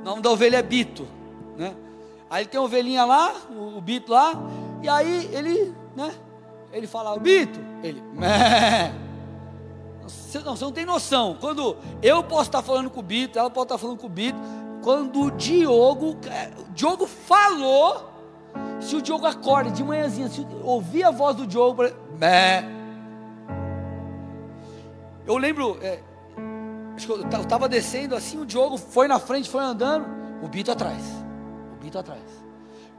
[0.00, 1.06] O nome da ovelha é Bito,
[1.56, 1.74] né?
[2.28, 4.32] Aí ele tem uma ovelhinha lá, o, o Bito lá,
[4.82, 6.12] e aí ele, né?
[6.72, 8.02] Ele fala, o Bito, ele.
[10.10, 11.36] Você, não, você não tem noção.
[11.40, 14.38] Quando eu posso estar falando com o Bito, ela pode estar falando com o Bito,
[14.82, 18.10] quando o Diogo, é, o Diogo falou,
[18.80, 21.84] se o Diogo acorda de manhãzinha, se ouvir a voz do Diogo,
[22.18, 22.64] Bé.
[25.26, 26.00] eu lembro, é,
[26.96, 30.06] acho que eu estava descendo assim, o Diogo foi na frente, foi andando,
[30.42, 31.02] o Bito atrás,
[31.74, 32.22] o Bito atrás.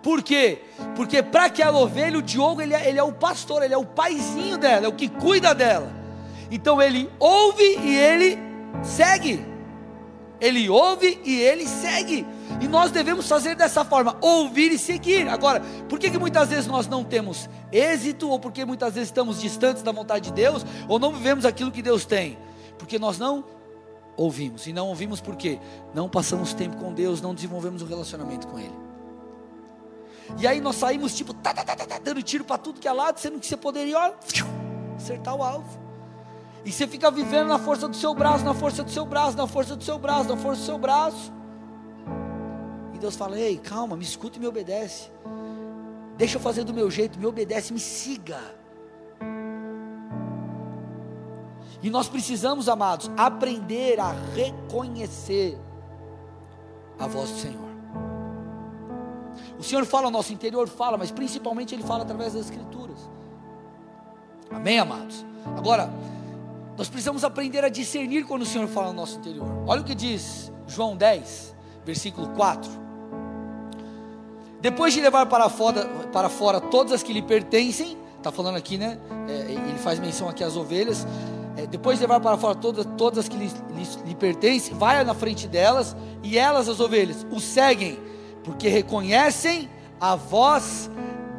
[0.02, 0.64] Por quê?
[0.96, 3.86] Porque para aquela ovelha, o Diogo ele é, ele é o pastor, ele é o
[3.86, 5.92] paizinho dela, é o que cuida dela.
[6.50, 8.38] Então ele ouve e ele
[8.84, 9.51] segue
[10.42, 12.26] ele ouve e ele segue.
[12.60, 15.30] E nós devemos fazer dessa forma, ouvir e seguir.
[15.30, 19.40] Agora, por que, que muitas vezes nós não temos êxito, ou porque muitas vezes estamos
[19.40, 22.38] distantes da vontade de Deus, ou não vivemos aquilo que Deus tem?
[22.78, 23.46] Porque nós não
[24.18, 24.66] ouvimos.
[24.66, 25.60] E não ouvimos porque
[25.94, 28.82] não passamos tempo com Deus, não desenvolvemos um relacionamento com Ele.
[30.40, 32.88] E aí nós saímos tipo, tá, tá, tá, tá, tá dando tiro para tudo que
[32.88, 34.14] é lado, sendo que você poderia ó,
[34.96, 35.91] acertar o alvo.
[36.64, 39.48] E você fica vivendo na força do seu braço, na força do seu braço, na
[39.48, 41.34] força do seu braço, na força do seu braço.
[42.94, 45.10] E Deus fala: Ei, calma, me escuta e me obedece.
[46.18, 48.40] Deixa eu fazer do meu jeito, me obedece, me siga.
[51.82, 55.58] E nós precisamos, amados, aprender a reconhecer
[57.00, 57.72] a voz do Senhor.
[59.58, 63.10] O Senhor fala ao nosso interior, fala, mas principalmente Ele fala através das Escrituras.
[64.52, 65.26] Amém, amados?
[65.58, 65.90] Agora,
[66.78, 69.48] nós precisamos aprender a discernir quando o Senhor fala no nosso interior.
[69.68, 71.56] Olha o que diz João 10,
[71.86, 72.70] versículo 4.
[74.62, 78.78] Depois de levar para fora, para fora todas as que lhe pertencem, está falando aqui,
[78.78, 79.00] né?
[79.28, 81.06] É, ele faz menção aqui às ovelhas.
[81.58, 85.04] É, depois de levar para fora todas, todas as que lhe, lhe, lhe pertencem, vai
[85.04, 88.00] na frente delas e elas, as ovelhas, o seguem,
[88.44, 90.90] porque reconhecem a voz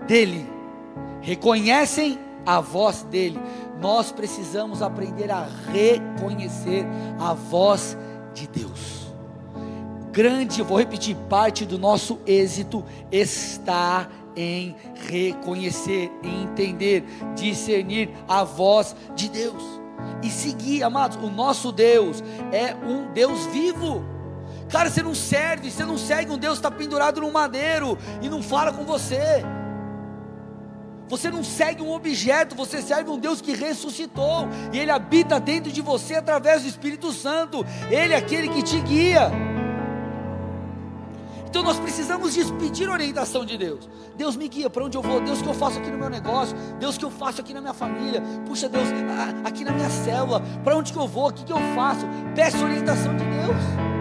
[0.07, 0.47] dele.
[1.21, 3.39] Reconhecem a voz dele.
[3.83, 6.87] Nós precisamos aprender a reconhecer
[7.19, 7.99] a voz
[8.33, 9.13] de Deus.
[10.13, 14.77] Grande, vou repetir, parte do nosso êxito está em
[15.09, 19.65] reconhecer, em entender, discernir a voz de Deus
[20.23, 21.17] e seguir, amados.
[21.17, 24.05] O nosso Deus é um Deus vivo.
[24.71, 28.29] Cara, você não serve, você não segue um Deus que está pendurado no madeiro e
[28.29, 29.43] não fala com você.
[31.09, 35.71] Você não segue um objeto, você serve um Deus que ressuscitou e Ele habita dentro
[35.71, 37.65] de você através do Espírito Santo.
[37.91, 39.31] Ele é aquele que te guia.
[41.53, 43.87] Então nós precisamos despedir a orientação de Deus.
[44.17, 46.57] Deus me guia para onde eu vou, Deus que eu faço aqui no meu negócio,
[46.81, 48.23] Deus que eu faço aqui na minha família.
[48.47, 48.89] Puxa Deus,
[49.45, 52.07] aqui na minha célula, para onde que eu vou, o que que eu faço?
[52.35, 53.93] Peço orientação de Deus.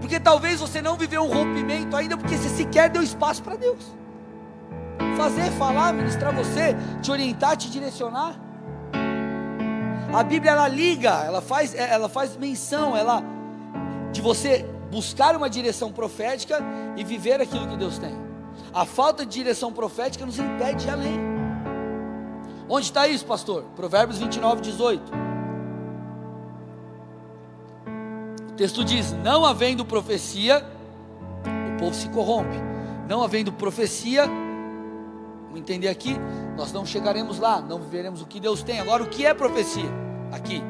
[0.00, 4.03] Porque talvez você não viveu um rompimento ainda porque você sequer deu espaço para Deus.
[5.16, 8.34] Fazer, falar, ministrar você, te orientar, te direcionar.
[10.12, 13.22] A Bíblia ela liga, ela faz, ela faz menção, ela
[14.12, 16.62] de você buscar uma direção profética
[16.96, 18.14] e viver aquilo que Deus tem.
[18.72, 21.18] A falta de direção profética nos impede de além.
[22.68, 23.64] Onde está isso, pastor?
[23.74, 25.12] Provérbios 29, 18.
[28.50, 30.64] O texto diz: Não havendo profecia,
[31.74, 32.56] o povo se corrompe.
[33.08, 34.26] Não havendo profecia,
[35.54, 36.16] vamos entender aqui,
[36.56, 38.80] nós não chegaremos lá, não viveremos o que Deus tem.
[38.80, 39.88] Agora, o que é profecia?
[40.32, 40.62] Aqui.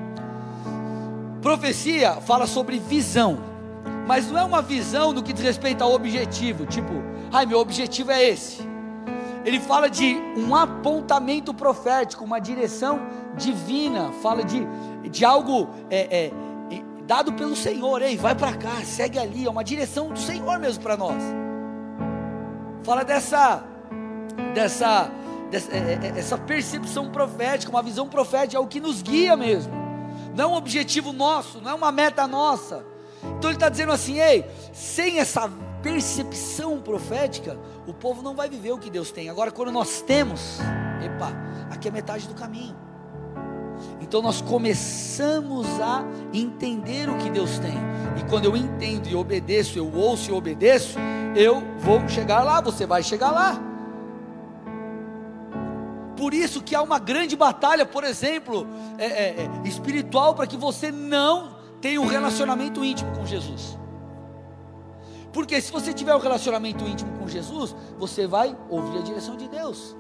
[1.41, 3.55] Profecia fala sobre visão
[4.07, 6.93] mas não é uma visão no que diz respeito ao objetivo, tipo,
[7.33, 8.63] ai, meu objetivo é esse.
[9.45, 13.01] Ele fala de um apontamento profético, uma direção
[13.37, 14.67] divina, fala de,
[15.09, 16.33] de algo é, é,
[17.07, 20.83] dado pelo Senhor, ei, vai para cá, segue ali, é uma direção do Senhor mesmo
[20.83, 21.23] para nós.
[22.83, 23.65] Fala dessa,
[24.55, 25.11] dessa,
[25.51, 29.37] dessa é, é, é, essa percepção profética, uma visão profética, é o que nos guia
[29.37, 29.73] mesmo,
[30.35, 32.95] não é um objetivo nosso, não é uma meta nossa
[33.39, 35.51] então ele está dizendo assim: ei, sem essa
[35.83, 39.29] percepção profética, o povo não vai viver o que Deus tem.
[39.29, 40.59] Agora, quando nós temos,
[41.05, 41.33] epa,
[41.71, 42.77] aqui é metade do caminho.
[44.01, 47.75] Então nós começamos a entender o que Deus tem.
[48.19, 50.99] E quando eu entendo e obedeço, eu ouço e obedeço,
[51.35, 53.61] eu vou chegar lá, você vai chegar lá.
[56.17, 58.67] Por isso que há uma grande batalha, por exemplo,
[58.99, 63.79] é, é, é, espiritual, para que você não tenha um relacionamento íntimo com Jesus.
[65.33, 69.49] Porque se você tiver um relacionamento íntimo com Jesus, você vai ouvir a direção de
[69.49, 69.97] Deus.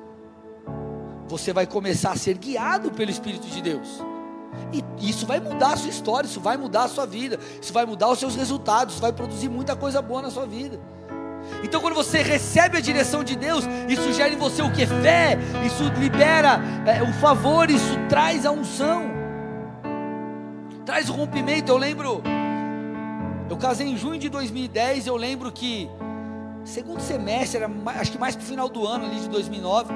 [1.26, 4.00] Você vai começar a ser guiado pelo Espírito de Deus.
[4.72, 7.84] E isso vai mudar a sua história, isso vai mudar a sua vida, isso vai
[7.84, 10.78] mudar os seus resultados, isso vai produzir muita coisa boa na sua vida.
[11.62, 14.86] Então, quando você recebe a direção de Deus, isso gera em você o que?
[14.86, 19.14] Fé, isso libera é, o favor, isso traz a unção
[20.84, 21.72] traz o rompimento.
[21.72, 22.22] Eu lembro,
[23.48, 25.06] eu casei em junho de 2010.
[25.06, 25.88] Eu lembro que
[26.64, 29.92] segundo semestre, era mais, acho que mais para o final do ano ali de 2009.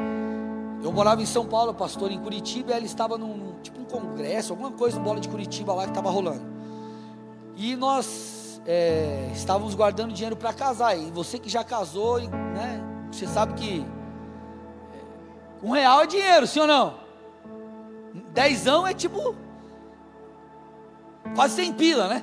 [0.82, 4.52] Eu morava em São Paulo, pastor, em Curitiba, e ela estava num tipo um congresso,
[4.52, 6.42] alguma coisa bola de Curitiba lá que estava rolando.
[7.56, 8.37] E nós
[8.70, 10.94] é, estávamos guardando dinheiro para casar.
[10.94, 12.84] E você que já casou, né?
[13.10, 13.80] Você sabe que
[14.92, 16.98] é, um real é dinheiro, sim ou não?
[18.34, 19.34] Dezão é tipo
[21.34, 22.22] quase sem pila, né?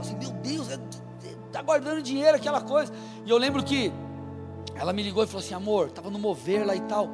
[0.00, 0.68] Assim, meu Deus,
[1.46, 2.92] está guardando dinheiro, aquela coisa.
[3.24, 3.92] E eu lembro que
[4.74, 7.08] ela me ligou e falou assim: amor, estava no mover lá e tal.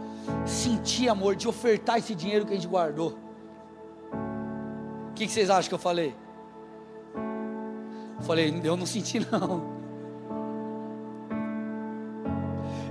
[0.47, 3.19] Senti, amor, de ofertar esse dinheiro que a gente guardou.
[5.11, 6.22] O que, que vocês acham que eu falei?
[8.23, 9.83] Falei, eu não senti não.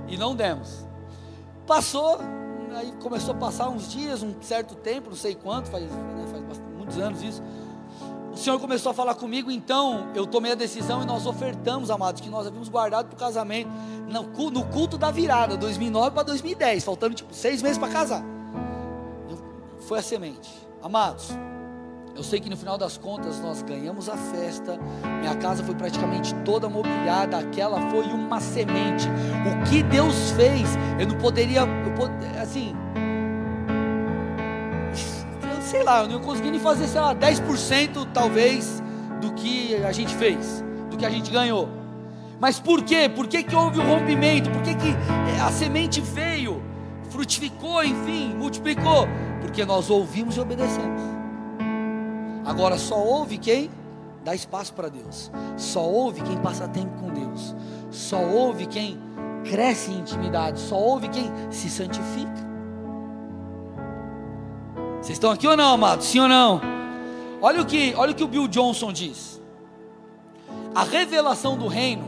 [0.08, 0.86] E não demos.
[1.66, 2.18] Passou,
[2.76, 6.60] aí começou a passar uns dias, um certo tempo, não sei quanto, faz, né, faz
[6.76, 7.42] muitos anos isso.
[8.32, 12.20] O Senhor começou a falar comigo, então eu tomei a decisão e nós ofertamos, amados,
[12.20, 13.70] que nós havíamos guardado para o casamento,
[14.08, 18.24] no culto da virada, 2009 para 2010, faltando tipo seis meses para casar.
[19.80, 20.50] Foi a semente,
[20.82, 21.30] amados.
[22.14, 24.78] Eu sei que no final das contas nós ganhamos a festa,
[25.20, 29.08] minha casa foi praticamente toda mobiliada, aquela foi uma semente.
[29.46, 30.68] O que Deus fez,
[31.00, 32.74] eu não poderia, eu, assim,
[35.62, 38.82] sei lá, eu não consegui nem fazer, sei lá, 10% talvez
[39.20, 41.68] do que a gente fez, do que a gente ganhou.
[42.38, 43.08] Mas por quê?
[43.08, 44.50] Por que, que houve o um rompimento?
[44.50, 46.72] Por que, que eh, a semente veio?
[47.12, 49.06] frutificou, enfim, multiplicou,
[49.42, 51.11] porque nós ouvimos e obedecemos.
[52.44, 53.70] Agora só ouve quem
[54.24, 57.54] dá espaço para Deus, só ouve quem passa tempo com Deus,
[57.90, 58.98] só ouve quem
[59.44, 62.52] cresce em intimidade, só ouve quem se santifica.
[65.00, 66.06] Vocês estão aqui ou não, amados?
[66.06, 66.60] Sim ou não?
[67.40, 69.40] Olha o que, olha o que o Bill Johnson diz.
[70.74, 72.04] A revelação do reino,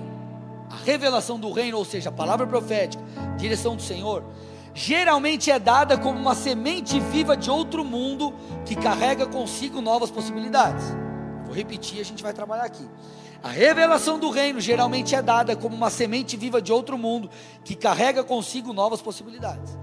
[0.70, 3.03] a revelação do reino, ou seja, a palavra profética,
[3.37, 4.22] direção do Senhor,
[4.75, 8.35] geralmente é dada como uma semente viva de outro mundo
[8.66, 10.85] que carrega consigo novas possibilidades.
[11.47, 12.87] Vou repetir, a gente vai trabalhar aqui.
[13.43, 17.31] A revelação do reino geralmente é dada como uma semente viva de outro mundo
[17.62, 19.79] que carrega consigo novas possibilidades.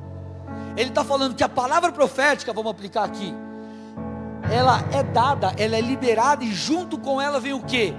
[0.76, 3.34] Ele está falando que a palavra profética, vamos aplicar aqui,
[4.52, 7.94] ela é dada, ela é liberada e junto com ela vem o que?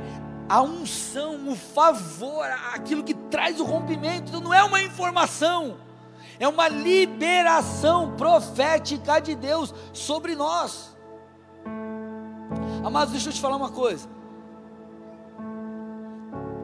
[0.49, 4.29] A unção, o favor, aquilo que traz o rompimento.
[4.29, 5.77] Então não é uma informação,
[6.39, 10.97] é uma liberação profética de Deus sobre nós.
[12.85, 14.09] Amados, deixa eu te falar uma coisa.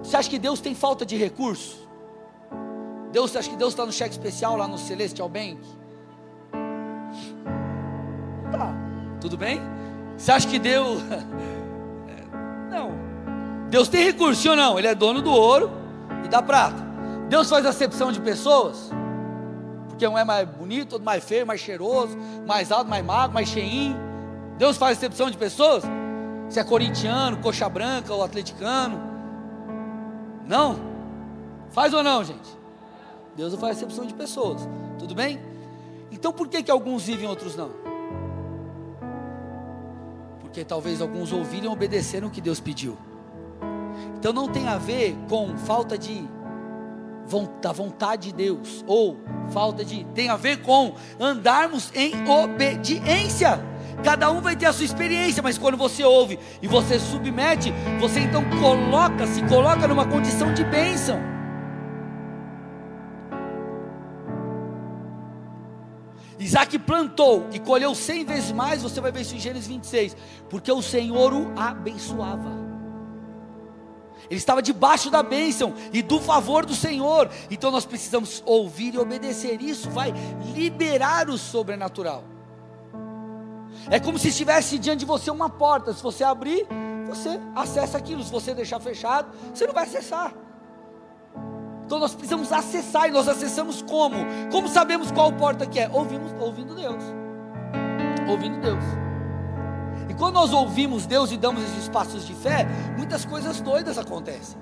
[0.02, 1.88] Você acha que Deus tem falta de recurso?
[3.12, 5.60] Deus, você acha que Deus está no cheque especial lá no Celestial Bank?
[8.50, 8.74] Tá,
[9.20, 9.60] tudo bem?
[10.16, 11.02] Você acha que Deus.
[12.70, 12.90] Não.
[13.70, 14.78] Deus tem recurso, sim ou não?
[14.78, 15.70] Ele é dono do ouro
[16.24, 16.86] e da prata.
[17.28, 18.90] Deus faz acepção de pessoas?
[19.98, 23.48] Porque um é mais bonito, outro mais feio, mais cheiroso, mais alto, mais magro, mais
[23.48, 23.96] cheinho.
[24.56, 25.82] Deus faz acepção de pessoas?
[26.48, 29.02] Se é corintiano, coxa branca ou atleticano.
[30.46, 30.78] Não?
[31.70, 32.48] Faz ou não, gente?
[33.34, 34.68] Deus não faz acepção de pessoas.
[35.00, 35.40] Tudo bem?
[36.12, 37.72] Então por que, que alguns vivem e outros não?
[40.38, 42.96] Porque talvez alguns ouviram e obedeceram o que Deus pediu.
[44.16, 46.24] Então não tem a ver com falta de
[47.60, 49.18] da vontade de Deus ou
[49.50, 53.60] falta de tem a ver com andarmos em obediência.
[54.02, 58.20] Cada um vai ter a sua experiência, mas quando você ouve e você submete, você
[58.20, 61.18] então coloca, se coloca numa condição de bênção.
[66.38, 70.16] Isaac plantou e colheu cem vezes mais, você vai ver isso em Gênesis 26,
[70.48, 72.67] porque o Senhor o abençoava.
[74.30, 77.30] Ele estava debaixo da bênção e do favor do Senhor.
[77.50, 79.60] Então nós precisamos ouvir e obedecer.
[79.62, 80.12] Isso vai
[80.54, 82.24] liberar o sobrenatural.
[83.90, 85.92] É como se estivesse diante de você uma porta.
[85.92, 86.66] Se você abrir,
[87.06, 88.22] você acessa aquilo.
[88.22, 90.34] Se você deixar fechado, você não vai acessar.
[91.86, 94.16] Então nós precisamos acessar e nós acessamos como?
[94.52, 95.88] Como sabemos qual porta que é?
[95.90, 97.02] Ouvimos, ouvindo Deus.
[98.28, 99.07] Ouvindo Deus.
[100.08, 104.56] E quando nós ouvimos Deus e damos esses passos de fé, muitas coisas doidas acontecem.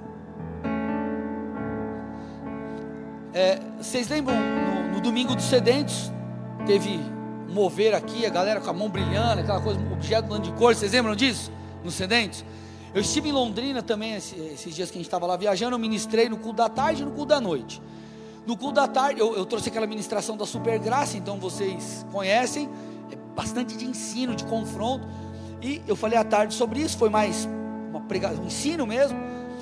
[3.33, 6.11] É, vocês lembram no, no domingo dos sedentes?
[6.67, 6.99] Teve
[7.49, 10.75] mover aqui, a galera com a mão brilhando, aquela coisa, objeto dando de cor.
[10.75, 11.53] Vocês lembram disso?
[11.85, 12.45] Nos sedentes?
[12.95, 16.31] Eu estive em Londrina também esses dias que a gente estava lá viajando, eu ministrei
[16.31, 17.83] no culto da tarde e no culto da noite.
[18.47, 22.71] No culto da tarde, eu, eu trouxe aquela ministração da super graça, então vocês conhecem,
[23.13, 25.07] é bastante de ensino, de confronto.
[25.67, 27.49] E eu falei à tarde sobre isso, foi mais
[27.91, 29.19] uma pregação, um ensino mesmo.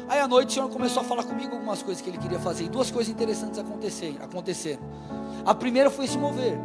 [0.06, 2.64] Aí à noite o Senhor começou a falar comigo algumas coisas que Ele queria fazer,
[2.64, 4.82] e duas coisas interessantes aconteceram.
[5.46, 6.58] A primeira foi se mover.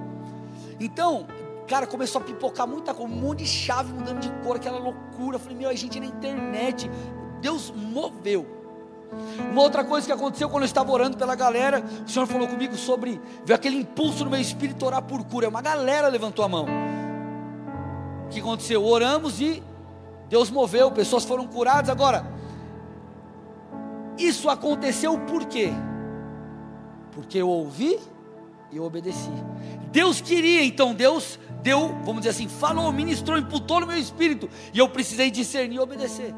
[0.78, 1.26] Então,
[1.70, 5.36] Cara, começou a pipocar muita coisa, um monte de chave mudando de cor, aquela loucura.
[5.36, 6.90] Eu falei, meu, a gente na internet.
[7.42, 8.44] Deus moveu.
[9.52, 12.76] Uma outra coisa que aconteceu quando eu estava orando pela galera, o Senhor falou comigo
[12.76, 15.48] sobre, veio aquele impulso no meu espírito orar por cura.
[15.48, 16.66] Uma galera levantou a mão.
[18.30, 18.86] O que aconteceu?
[18.86, 19.64] Oramos e
[20.30, 21.90] Deus moveu, pessoas foram curadas.
[21.90, 22.32] Agora,
[24.20, 25.72] isso aconteceu por quê?
[27.12, 28.00] Porque eu ouvi
[28.72, 29.32] e eu obedeci.
[29.92, 34.78] Deus queria, então Deus deu, vamos dizer assim, falou, ministrou, imputou no meu espírito, e
[34.78, 36.32] eu precisei discernir e obedecer.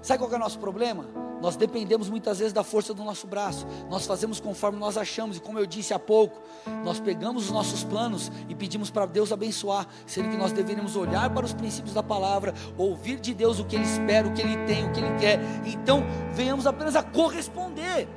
[0.00, 1.04] Sabe qual é o nosso problema?
[1.40, 5.40] Nós dependemos muitas vezes da força do nosso braço, nós fazemos conforme nós achamos, e
[5.40, 6.40] como eu disse há pouco,
[6.84, 11.28] nós pegamos os nossos planos e pedimos para Deus abençoar, sendo que nós deveríamos olhar
[11.30, 14.56] para os princípios da palavra, ouvir de Deus o que Ele espera, o que Ele
[14.66, 18.08] tem, o que Ele quer, então venhamos apenas a corresponder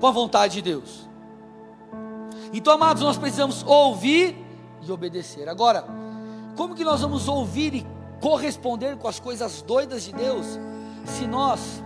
[0.00, 1.08] com a vontade de Deus.
[2.52, 4.36] Então, amados, nós precisamos ouvir
[4.80, 5.48] e obedecer.
[5.48, 5.84] Agora,
[6.56, 7.86] como que nós vamos ouvir e
[8.20, 10.58] corresponder com as coisas doidas de Deus
[11.04, 11.83] se nós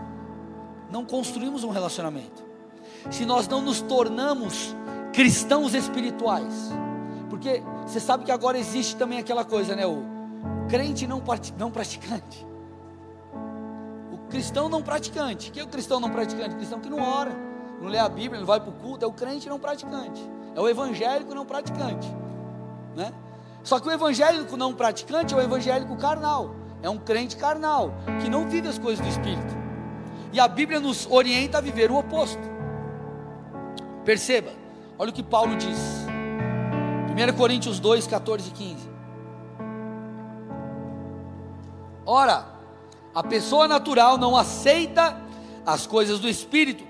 [0.90, 2.42] não construímos um relacionamento?
[3.10, 4.74] Se nós não nos tornamos
[5.12, 6.72] cristãos espirituais?
[7.28, 9.86] Porque você sabe que agora existe também aquela coisa, né?
[9.86, 10.04] O
[10.68, 11.22] crente não,
[11.58, 12.46] não praticante.
[14.12, 15.50] O cristão não praticante.
[15.50, 16.54] O que é o cristão não praticante?
[16.54, 17.32] O cristão que não ora,
[17.80, 20.20] não lê a Bíblia, não vai para o culto, é o crente não praticante.
[20.54, 22.08] é o evangélico não praticante,
[22.96, 23.12] né?
[23.62, 28.28] Só que o evangélico não praticante é o evangélico carnal, é um crente carnal que
[28.28, 29.67] não vive as coisas do espírito.
[30.32, 32.42] E a Bíblia nos orienta a viver o oposto.
[34.04, 34.52] Perceba,
[34.98, 35.78] olha o que Paulo diz.
[37.08, 38.88] 1 Coríntios 2, 14 e 15.
[42.06, 42.46] Ora,
[43.14, 45.20] a pessoa natural não aceita
[45.66, 46.84] as coisas do espírito,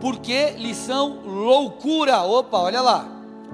[0.00, 2.22] porque lhe são loucura.
[2.22, 3.06] Opa, olha lá.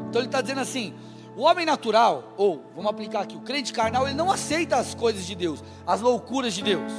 [0.08, 0.94] Então ele está dizendo assim:
[1.36, 5.24] o homem natural, ou vamos aplicar aqui, o crente carnal, ele não aceita as coisas
[5.24, 6.92] de Deus, as loucuras de Deus,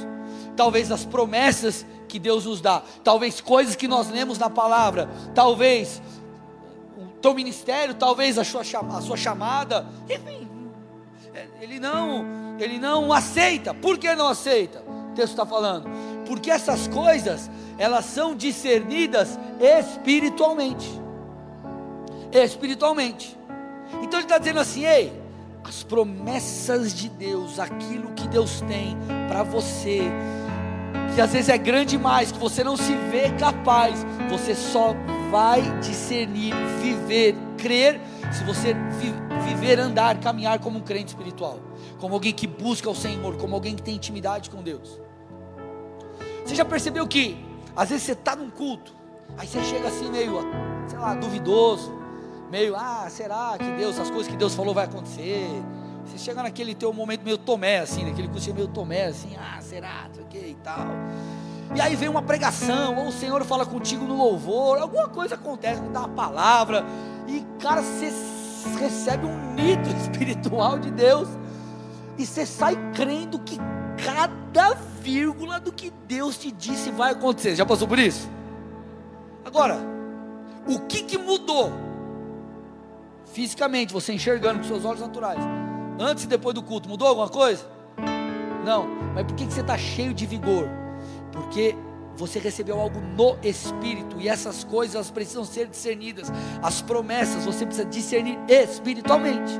[0.60, 6.02] talvez as promessas que Deus nos dá, talvez coisas que nós lemos na palavra, talvez
[6.98, 10.46] o teu ministério, talvez a sua, a sua chamada, enfim,
[11.62, 12.26] ele não,
[12.58, 13.72] ele não aceita.
[13.72, 14.80] Por que não aceita?
[14.80, 15.88] O texto está falando,
[16.26, 20.90] porque essas coisas elas são discernidas espiritualmente.
[22.30, 23.34] Espiritualmente.
[24.02, 25.10] Então ele está dizendo assim: ei,
[25.64, 28.94] as promessas de Deus, aquilo que Deus tem
[29.26, 30.02] para você,
[31.14, 34.94] que às vezes é grande demais, que você não se vê capaz, você só
[35.30, 38.00] vai discernir, viver, crer,
[38.32, 39.12] se você vi,
[39.48, 41.58] viver, andar, caminhar como um crente espiritual,
[41.98, 45.00] como alguém que busca o Senhor, como alguém que tem intimidade com Deus.
[46.44, 47.44] Você já percebeu que
[47.76, 48.92] às vezes você está num culto,
[49.36, 50.40] aí você chega assim meio,
[50.86, 51.92] sei lá, duvidoso,
[52.50, 55.48] meio, ah, será que Deus, as coisas que Deus falou vai acontecer?
[56.10, 60.06] Você chega naquele teu momento meio tomé, assim, naquele curso meio tomé, assim, ah, será,
[60.08, 60.86] não sei o que e tal.
[61.72, 65.80] E aí vem uma pregação, ou o Senhor fala contigo no louvor, alguma coisa acontece,
[65.82, 66.84] dá uma palavra,
[67.28, 68.12] e cara, você
[68.76, 71.28] recebe um nitro espiritual de Deus,
[72.18, 73.56] e você sai crendo que
[74.04, 77.54] cada vírgula do que Deus te disse vai acontecer.
[77.54, 78.28] Já passou por isso?
[79.44, 79.78] Agora,
[80.66, 81.72] o que, que mudou?
[83.32, 85.59] Fisicamente, você enxergando com seus olhos naturais.
[86.00, 87.62] Antes e depois do culto, mudou alguma coisa?
[88.64, 88.88] Não.
[89.14, 90.66] Mas por que, você está cheio de vigor?
[91.30, 91.76] Porque
[92.16, 96.32] você recebeu algo no Espírito e essas coisas precisam ser discernidas.
[96.62, 99.52] As promessas você precisa discernir espiritualmente.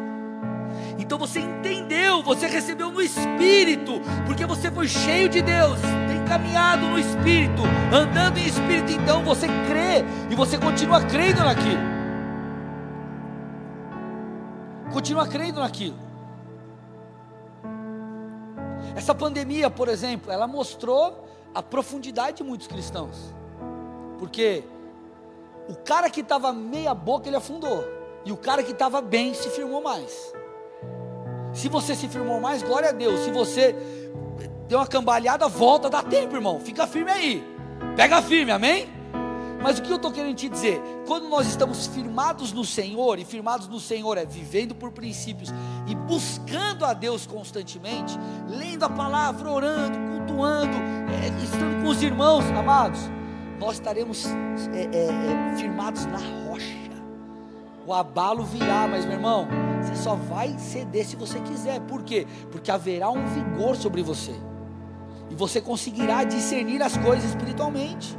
[0.99, 5.79] Então você entendeu, você recebeu no Espírito, porque você foi cheio de Deus,
[6.09, 7.63] tem caminhado no Espírito,
[7.93, 11.81] andando em Espírito, então você crê e você continua crendo naquilo.
[14.91, 16.10] Continua crendo naquilo.
[19.01, 21.25] Essa pandemia, por exemplo, ela mostrou
[21.55, 23.35] a profundidade de muitos cristãos,
[24.19, 24.63] porque
[25.67, 27.83] o cara que estava meia boca ele afundou,
[28.27, 30.35] e o cara que estava bem se firmou mais.
[31.55, 33.21] Se você se firmou mais, glória a Deus.
[33.21, 33.75] Se você
[34.69, 36.61] deu uma cambalhada, volta, dá tempo, irmão.
[36.61, 37.57] Fica firme aí.
[37.97, 38.87] Pega firme, amém?
[39.63, 40.81] Mas o que eu estou querendo te dizer?
[41.07, 45.53] Quando nós estamos firmados no Senhor, e firmados no Senhor é vivendo por princípios
[45.87, 52.45] e buscando a Deus constantemente, lendo a palavra, orando, cultuando, é, estando com os irmãos,
[52.47, 53.01] amados,
[53.59, 54.27] nós estaremos
[54.73, 56.81] é, é, é firmados na rocha.
[57.87, 59.49] O abalo virá, mas meu irmão,
[59.83, 61.81] você só vai ceder se você quiser.
[61.81, 62.27] Por quê?
[62.51, 64.35] Porque haverá um vigor sobre você.
[65.29, 68.17] E você conseguirá discernir as coisas espiritualmente.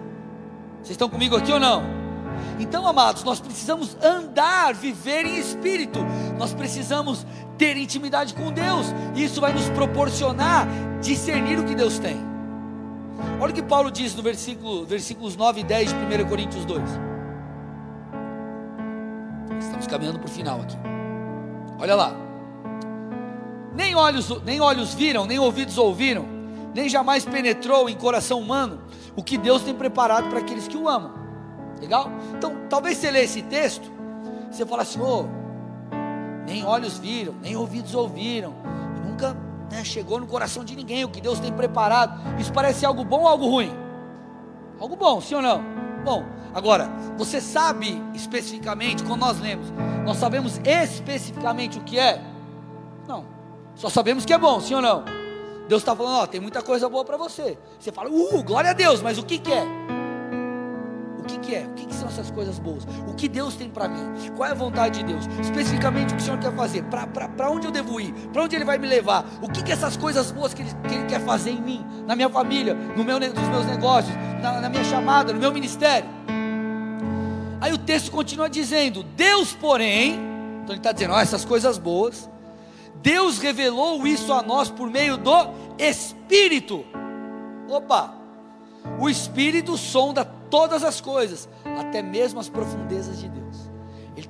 [0.82, 1.84] Vocês estão comigo aqui ou não?
[2.60, 6.00] Então, amados, nós precisamos andar, viver em espírito.
[6.38, 7.26] Nós precisamos
[7.58, 8.88] ter intimidade com Deus.
[9.16, 10.68] E isso vai nos proporcionar
[11.02, 12.18] discernir o que Deus tem.
[13.40, 16.82] Olha o que Paulo diz no versículo, versículos 9 e 10 de 1 Coríntios 2.
[19.60, 20.78] Estamos caminhando para o final aqui.
[21.80, 22.16] Olha lá.
[23.76, 26.26] Nem olhos, nem olhos viram, nem ouvidos ouviram,
[26.74, 28.82] nem jamais penetrou em coração humano
[29.16, 31.14] o que Deus tem preparado para aqueles que o amam.
[31.80, 32.10] Legal?
[32.38, 33.92] Então, talvez você lê esse texto,
[34.50, 35.26] você fala assim: oh,
[36.46, 38.54] nem olhos viram, nem ouvidos ouviram,
[39.04, 39.36] nunca
[39.72, 42.20] né, chegou no coração de ninguém o que Deus tem preparado.
[42.40, 43.72] Isso parece algo bom ou algo ruim?
[44.80, 45.64] Algo bom, sim ou não?
[46.04, 49.72] Bom, agora, você sabe especificamente, quando nós lemos,
[50.04, 52.22] nós sabemos especificamente o que é?
[53.08, 53.26] Não,
[53.76, 55.21] só sabemos que é bom, sim ou não?
[55.68, 57.58] Deus está falando, ó, tem muita coisa boa para você.
[57.80, 59.66] Você fala, uh, glória a Deus, mas o que, que é?
[61.20, 61.66] O que, que é?
[61.66, 62.84] O que, que são essas coisas boas?
[63.08, 64.32] O que Deus tem para mim?
[64.36, 65.26] Qual é a vontade de Deus?
[65.40, 66.84] Especificamente o que o Senhor quer fazer?
[66.84, 68.12] Para onde eu devo ir?
[68.34, 69.24] Para onde Ele vai me levar?
[69.42, 72.16] O que, que essas coisas boas que ele, que ele, quer fazer em mim, na
[72.16, 76.10] minha família, no meu, nos meus negócios, na, na minha chamada, no meu ministério?
[77.62, 80.14] Aí o texto continua dizendo: Deus, porém,
[80.64, 82.28] então ele está dizendo, ó, essas coisas boas,
[83.02, 85.34] Deus revelou isso a nós por meio do
[85.78, 86.86] Espírito.
[87.70, 88.14] Opa!
[89.00, 91.48] O Espírito sonda todas as coisas,
[91.80, 93.41] até mesmo as profundezas de Deus.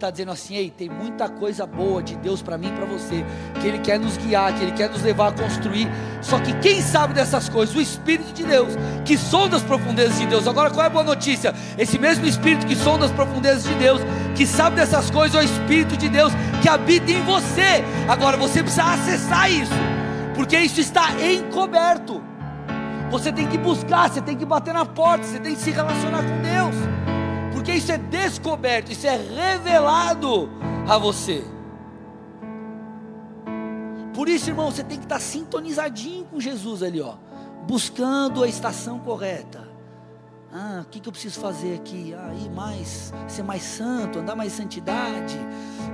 [0.02, 3.24] Está dizendo assim: ei, tem muita coisa boa de Deus para mim e para você,
[3.62, 5.88] que Ele quer nos guiar, que Ele quer nos levar a construir.
[6.22, 7.76] Só que quem sabe dessas coisas?
[7.76, 8.74] O Espírito de Deus,
[9.06, 10.48] que sonda as profundezas de Deus.
[10.48, 11.54] Agora, qual é a boa notícia?
[11.78, 14.02] Esse mesmo Espírito que sonda as profundezas de Deus,
[14.36, 17.84] que sabe dessas coisas, é o Espírito de Deus que habita em você.
[18.08, 19.72] Agora, você precisa acessar isso,
[20.34, 22.24] porque isso está encoberto.
[23.12, 26.24] Você tem que buscar, você tem que bater na porta, você tem que se relacionar
[26.24, 26.91] com Deus
[27.62, 30.50] porque isso é descoberto, isso é revelado
[30.90, 31.46] a você.
[34.16, 37.14] Por isso, irmão, você tem que estar sintonizadinho com Jesus ali, ó,
[37.68, 39.70] buscando a estação correta.
[40.52, 42.16] Ah, o que, que eu preciso fazer aqui?
[42.16, 45.38] Ah, ir mais, ser mais santo, andar mais em santidade,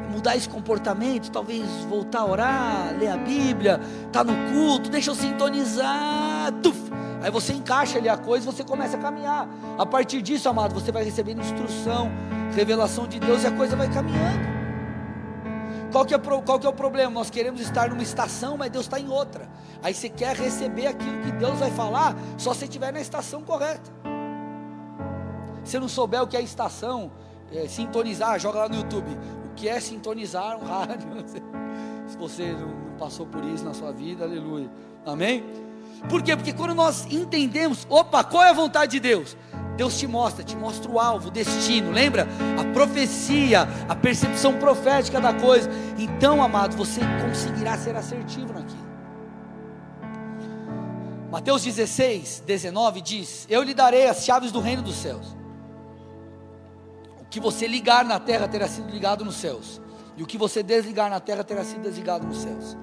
[0.10, 5.12] mudar esse comportamento, talvez voltar a orar, ler a Bíblia, estar tá no culto, deixa
[5.12, 6.50] eu sintonizar.
[6.64, 6.80] Tuf,
[7.28, 9.50] Aí você encaixa ali a coisa e você começa a caminhar.
[9.78, 12.10] A partir disso, amado, você vai recebendo instrução,
[12.56, 14.48] revelação de Deus e a coisa vai caminhando.
[15.92, 17.12] Qual que, é, qual que é o problema?
[17.12, 19.50] Nós queremos estar numa estação, mas Deus está em outra.
[19.84, 23.92] Aí você quer receber aquilo que Deus vai falar, só se estiver na estação correta.
[25.66, 27.12] Se não souber o que é estação,
[27.52, 29.12] é, sintonizar, joga lá no YouTube.
[29.52, 31.10] O que é sintonizar um rádio?
[32.08, 34.72] Se você não passou por isso na sua vida, aleluia.
[35.06, 35.67] Amém?
[36.10, 36.36] Por quê?
[36.36, 39.36] Porque quando nós entendemos, opa, qual é a vontade de Deus?
[39.78, 42.28] Deus te mostra, te mostra o alvo, o destino, lembra?
[42.60, 45.70] A profecia, a percepção profética da coisa.
[45.98, 48.88] Então, amado, você conseguirá ser assertivo naquilo.
[51.32, 55.38] Mateus 16, 19 diz: Eu lhe darei as chaves do reino dos céus.
[57.20, 59.80] O que você ligar na terra terá sido ligado nos céus,
[60.16, 62.78] e o que você desligar na terra terá sido desligado nos céus.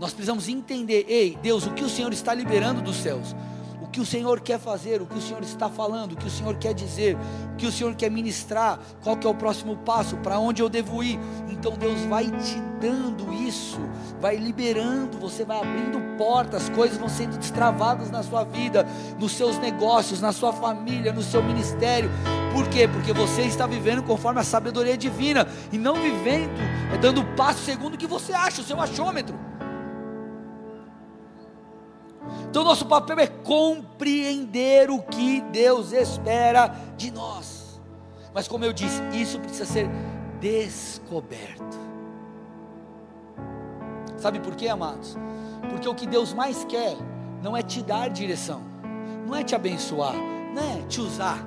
[0.00, 3.36] Nós precisamos entender, ei, Deus, o que o Senhor está liberando dos céus,
[3.82, 6.30] o que o Senhor quer fazer, o que o Senhor está falando, o que o
[6.30, 7.18] Senhor quer dizer,
[7.52, 10.70] o que o Senhor quer ministrar, qual que é o próximo passo, para onde eu
[10.70, 11.20] devo ir.
[11.50, 13.78] Então Deus vai te dando isso,
[14.18, 18.86] vai liberando, você vai abrindo portas, coisas vão sendo destravadas na sua vida,
[19.18, 22.10] nos seus negócios, na sua família, no seu ministério.
[22.54, 22.88] Por quê?
[22.88, 26.58] Porque você está vivendo conforme a sabedoria divina e não vivendo,
[26.90, 29.38] é dando passo segundo o que você acha, o seu achômetro.
[32.48, 37.80] Então, nosso papel é compreender o que Deus espera de nós.
[38.34, 39.90] Mas, como eu disse, isso precisa ser
[40.40, 41.78] descoberto.
[44.16, 45.16] Sabe por quê, amados?
[45.70, 46.96] Porque o que Deus mais quer
[47.42, 48.60] não é te dar direção,
[49.26, 50.14] não é te abençoar,
[50.54, 51.38] não é te usar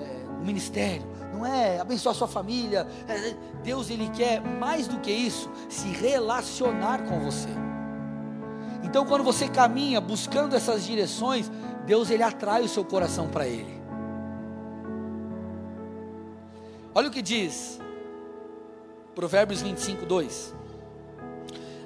[0.00, 2.86] é, no ministério, não é abençoar sua família.
[3.06, 7.50] É, Deus ele quer mais do que isso, se relacionar com você.
[8.82, 11.50] Então, quando você caminha buscando essas direções,
[11.84, 13.78] Deus ele atrai o seu coração para Ele.
[16.94, 17.80] Olha o que diz
[19.14, 20.54] Provérbios 25, 2.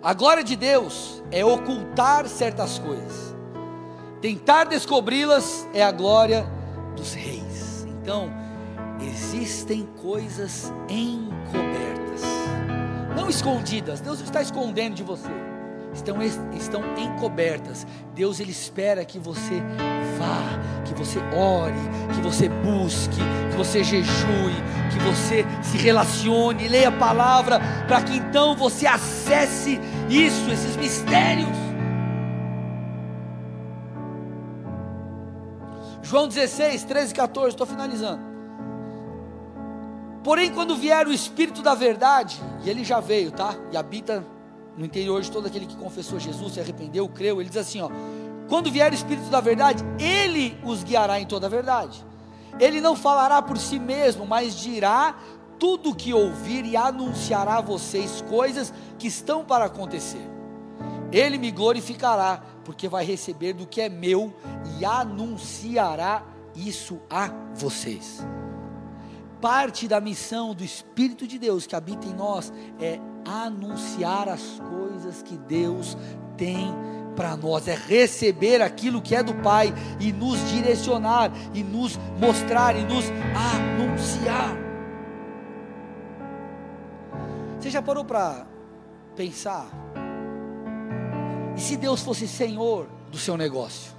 [0.02, 3.34] A glória de Deus é ocultar certas coisas,
[4.20, 6.44] tentar descobri-las é a glória
[6.96, 7.86] dos reis.
[7.86, 8.30] Então,
[9.00, 12.22] existem coisas encobertas,
[13.16, 15.51] não escondidas, Deus está escondendo de você
[15.92, 16.22] estão,
[16.52, 17.86] estão encobertas.
[18.14, 19.62] Deus ele espera que você
[20.18, 21.74] vá, que você ore,
[22.14, 23.20] que você busque,
[23.50, 24.54] que você jejue,
[24.92, 31.48] que você se relacione, leia a palavra, para que então você acesse isso, esses mistérios.
[36.02, 38.32] João 16, 13 e 14, estou finalizando.
[40.22, 43.54] Porém, quando vier o Espírito da Verdade, e ele já veio, tá?
[43.72, 44.24] E habita
[44.76, 47.90] no interior de todo aquele que confessou Jesus, se arrependeu, creu, ele diz assim: ó,
[48.48, 52.04] quando vier o Espírito da verdade, ele os guiará em toda a verdade.
[52.60, 55.16] Ele não falará por si mesmo, mas dirá
[55.58, 60.20] tudo o que ouvir e anunciará a vocês coisas que estão para acontecer.
[61.10, 64.34] Ele me glorificará, porque vai receber do que é meu
[64.78, 66.22] e anunciará
[66.54, 68.24] isso a vocês.
[69.40, 75.22] Parte da missão do Espírito de Deus que habita em nós é anunciar as coisas
[75.22, 75.96] que Deus
[76.36, 76.74] tem
[77.14, 82.74] para nós, é receber aquilo que é do Pai e nos direcionar, e nos mostrar,
[82.76, 83.04] e nos
[83.36, 84.56] anunciar.
[87.58, 88.46] Você já parou para
[89.14, 89.66] pensar?
[91.56, 93.92] E se Deus fosse Senhor do seu negócio?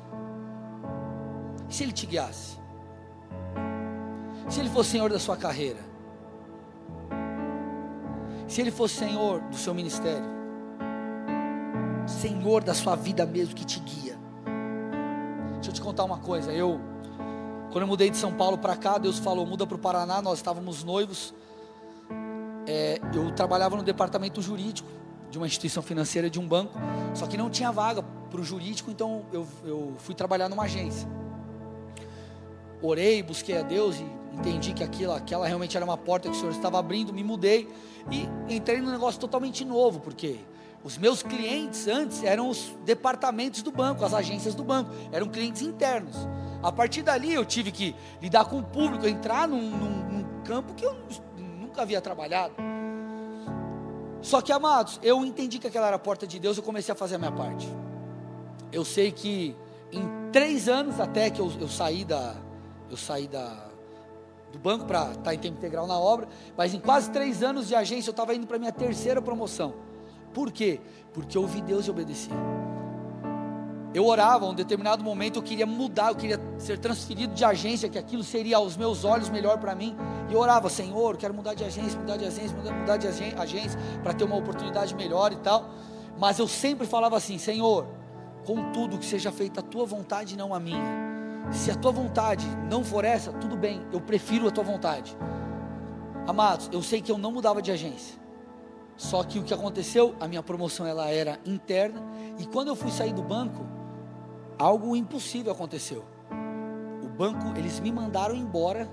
[1.69, 2.57] E se Ele te guiasse?
[4.49, 5.92] Se Ele fosse Senhor da sua carreira?
[8.53, 10.23] Se Ele fosse Senhor do seu ministério,
[12.05, 14.15] Senhor da sua vida mesmo que te guia.
[15.55, 16.53] Deixa eu te contar uma coisa.
[16.53, 16.79] Eu,
[17.71, 20.21] quando eu mudei de São Paulo para cá, Deus falou: muda para o Paraná.
[20.21, 21.33] Nós estávamos noivos.
[22.67, 24.87] é, eu trabalhava no departamento jurídico
[25.31, 26.77] de uma instituição financeira de um banco,
[27.15, 31.09] só que não tinha vaga para o jurídico, então eu, eu fui trabalhar numa agência.
[32.83, 36.39] Orei, busquei a Deus e entendi que aquilo, aquela realmente era uma porta que o
[36.39, 37.69] Senhor estava abrindo, me mudei
[38.11, 40.39] e entrei num negócio totalmente novo, porque
[40.83, 45.61] os meus clientes antes eram os departamentos do banco, as agências do banco, eram clientes
[45.61, 46.15] internos.
[46.61, 50.73] A partir dali eu tive que lidar com o público, entrar num, num, num campo
[50.73, 50.95] que eu
[51.37, 52.53] nunca havia trabalhado.
[54.21, 56.95] Só que, amados, eu entendi que aquela era a porta de Deus, eu comecei a
[56.95, 57.67] fazer a minha parte.
[58.71, 59.55] Eu sei que
[59.91, 62.35] em três anos, até que eu, eu saí da,
[62.89, 63.69] eu saí da,
[64.53, 67.67] do banco para estar tá em tempo integral na obra, mas em quase três anos
[67.67, 69.73] de agência eu estava indo para minha terceira promoção.
[70.31, 70.79] Por quê?
[71.11, 72.29] Porque eu ouvi Deus e obedeci.
[73.93, 77.97] Eu orava, um determinado momento eu queria mudar, eu queria ser transferido de agência, que
[77.97, 79.95] aquilo seria aos meus olhos melhor para mim.
[80.29, 84.13] E eu orava, Senhor, quero mudar de agência, mudar de agência, mudar de agência, para
[84.13, 85.69] ter uma oportunidade melhor e tal.
[86.17, 87.87] Mas eu sempre falava assim, Senhor,
[88.45, 91.02] contudo que seja feita a tua vontade, não a minha.
[91.51, 95.15] Se a tua vontade não for essa, tudo bem, eu prefiro a tua vontade.
[96.27, 98.17] Amados, eu sei que eu não mudava de agência.
[98.95, 102.01] Só que o que aconteceu, a minha promoção ela era interna
[102.39, 103.65] e quando eu fui sair do banco,
[104.57, 106.05] algo impossível aconteceu.
[107.03, 108.89] O banco, eles me mandaram embora,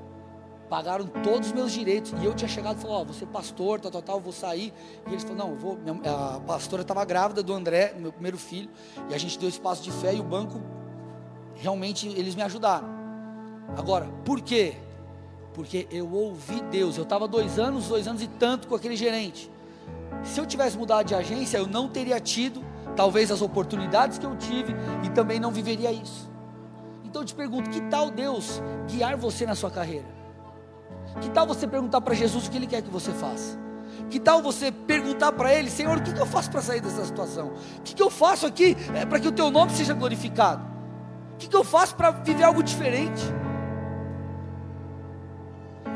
[0.69, 2.13] pagaram todos os meus direitos.
[2.21, 4.33] E eu tinha chegado e falou: Ó, oh, você é pastor, tal, tal, tal, vou
[4.33, 4.73] sair.
[5.07, 5.79] E eles falaram: Não, vou.
[6.05, 8.71] A pastora estava grávida do André, meu primeiro filho.
[9.11, 10.61] E a gente deu espaço de fé e o banco,
[11.61, 12.89] realmente, eles me ajudaram.
[13.77, 14.77] Agora, por quê?
[15.55, 16.97] Porque eu ouvi Deus.
[16.97, 19.51] Eu estava dois anos, dois anos e tanto com aquele gerente.
[20.25, 22.65] Se eu tivesse mudado de agência, eu não teria tido
[22.97, 26.31] talvez as oportunidades que eu tive e também não viveria isso.
[27.05, 30.07] Então eu te pergunto: que tal Deus guiar você na sua carreira?
[31.21, 33.59] Que tal você perguntar para Jesus o que Ele quer que você faça?
[34.09, 37.05] Que tal você perguntar para Ele, Senhor, o que, que eu faço para sair dessa
[37.05, 37.53] situação?
[37.79, 40.70] O que, que eu faço aqui é, para que o Teu nome seja glorificado?
[41.41, 43.23] Que, que eu faço para viver algo diferente?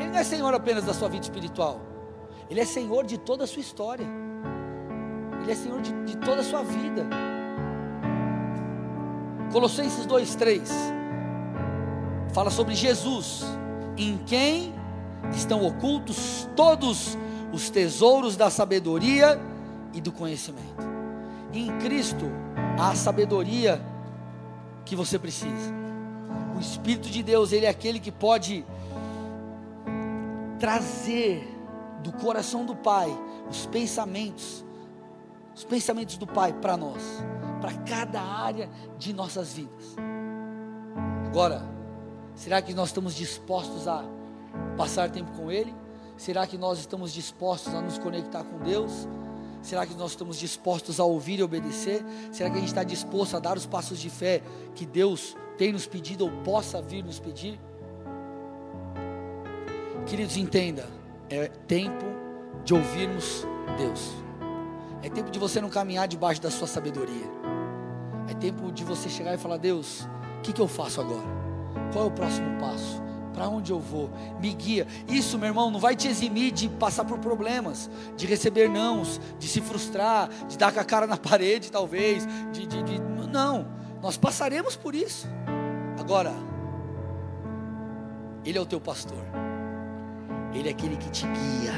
[0.00, 1.80] Ele não é Senhor apenas da sua vida espiritual,
[2.48, 4.06] Ele é Senhor de toda a sua história.
[5.42, 7.06] Ele é Senhor de, de toda a sua vida.
[9.52, 10.66] Colossenses 2,3
[12.32, 13.44] fala sobre Jesus,
[13.98, 14.74] em quem
[15.34, 17.18] estão ocultos todos
[17.52, 19.38] os tesouros da sabedoria
[19.92, 20.82] e do conhecimento.
[21.52, 22.24] Em Cristo
[22.78, 23.93] há a sabedoria
[24.84, 25.72] que você precisa.
[26.56, 28.64] O Espírito de Deus, Ele é aquele que pode
[30.58, 31.48] trazer
[32.02, 33.08] do coração do Pai
[33.50, 34.64] os pensamentos
[35.54, 37.00] os pensamentos do Pai para nós,
[37.60, 38.68] para cada área
[38.98, 39.94] de nossas vidas.
[41.26, 41.62] Agora,
[42.34, 44.04] será que nós estamos dispostos a
[44.76, 45.74] passar tempo com Ele?
[46.16, 49.08] Será que nós estamos dispostos a nos conectar com Deus?
[49.64, 52.04] Será que nós estamos dispostos a ouvir e obedecer?
[52.30, 54.42] Será que a gente está disposto a dar os passos de fé
[54.74, 57.58] que Deus tem nos pedido ou possa vir nos pedir?
[60.06, 60.86] Queridos, entenda,
[61.30, 62.04] é tempo
[62.62, 63.46] de ouvirmos
[63.78, 64.10] Deus.
[65.02, 67.24] É tempo de você não caminhar debaixo da sua sabedoria.
[68.28, 70.06] É tempo de você chegar e falar: Deus,
[70.38, 71.26] o que, que eu faço agora?
[71.90, 73.02] Qual é o próximo passo?
[73.34, 74.08] Para onde eu vou?
[74.40, 74.86] Me guia.
[75.08, 79.48] Isso, meu irmão, não vai te eximir de passar por problemas, de receber nãos, de
[79.48, 82.26] se frustrar, de dar com a cara na parede, talvez.
[82.52, 83.00] De, de, de...
[83.32, 83.66] Não,
[84.00, 85.26] nós passaremos por isso.
[85.98, 86.32] Agora,
[88.44, 89.24] Ele é o teu pastor,
[90.54, 91.72] Ele é aquele que te guia.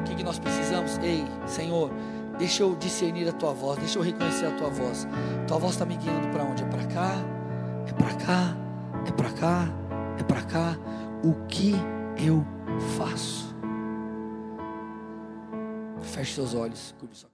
[0.00, 0.98] O que, que nós precisamos?
[0.98, 1.90] Ei, Senhor,
[2.38, 5.06] Deixa eu discernir a tua voz, deixa eu reconhecer a tua voz.
[5.46, 6.64] Tua voz está me guiando para onde?
[6.64, 7.14] É para cá?
[7.86, 8.56] É para cá?
[9.06, 9.83] É para cá?
[10.18, 10.76] É para cá?
[11.22, 11.72] O que
[12.24, 12.44] eu
[12.96, 13.54] faço?
[16.00, 17.30] Feche seus olhos, sua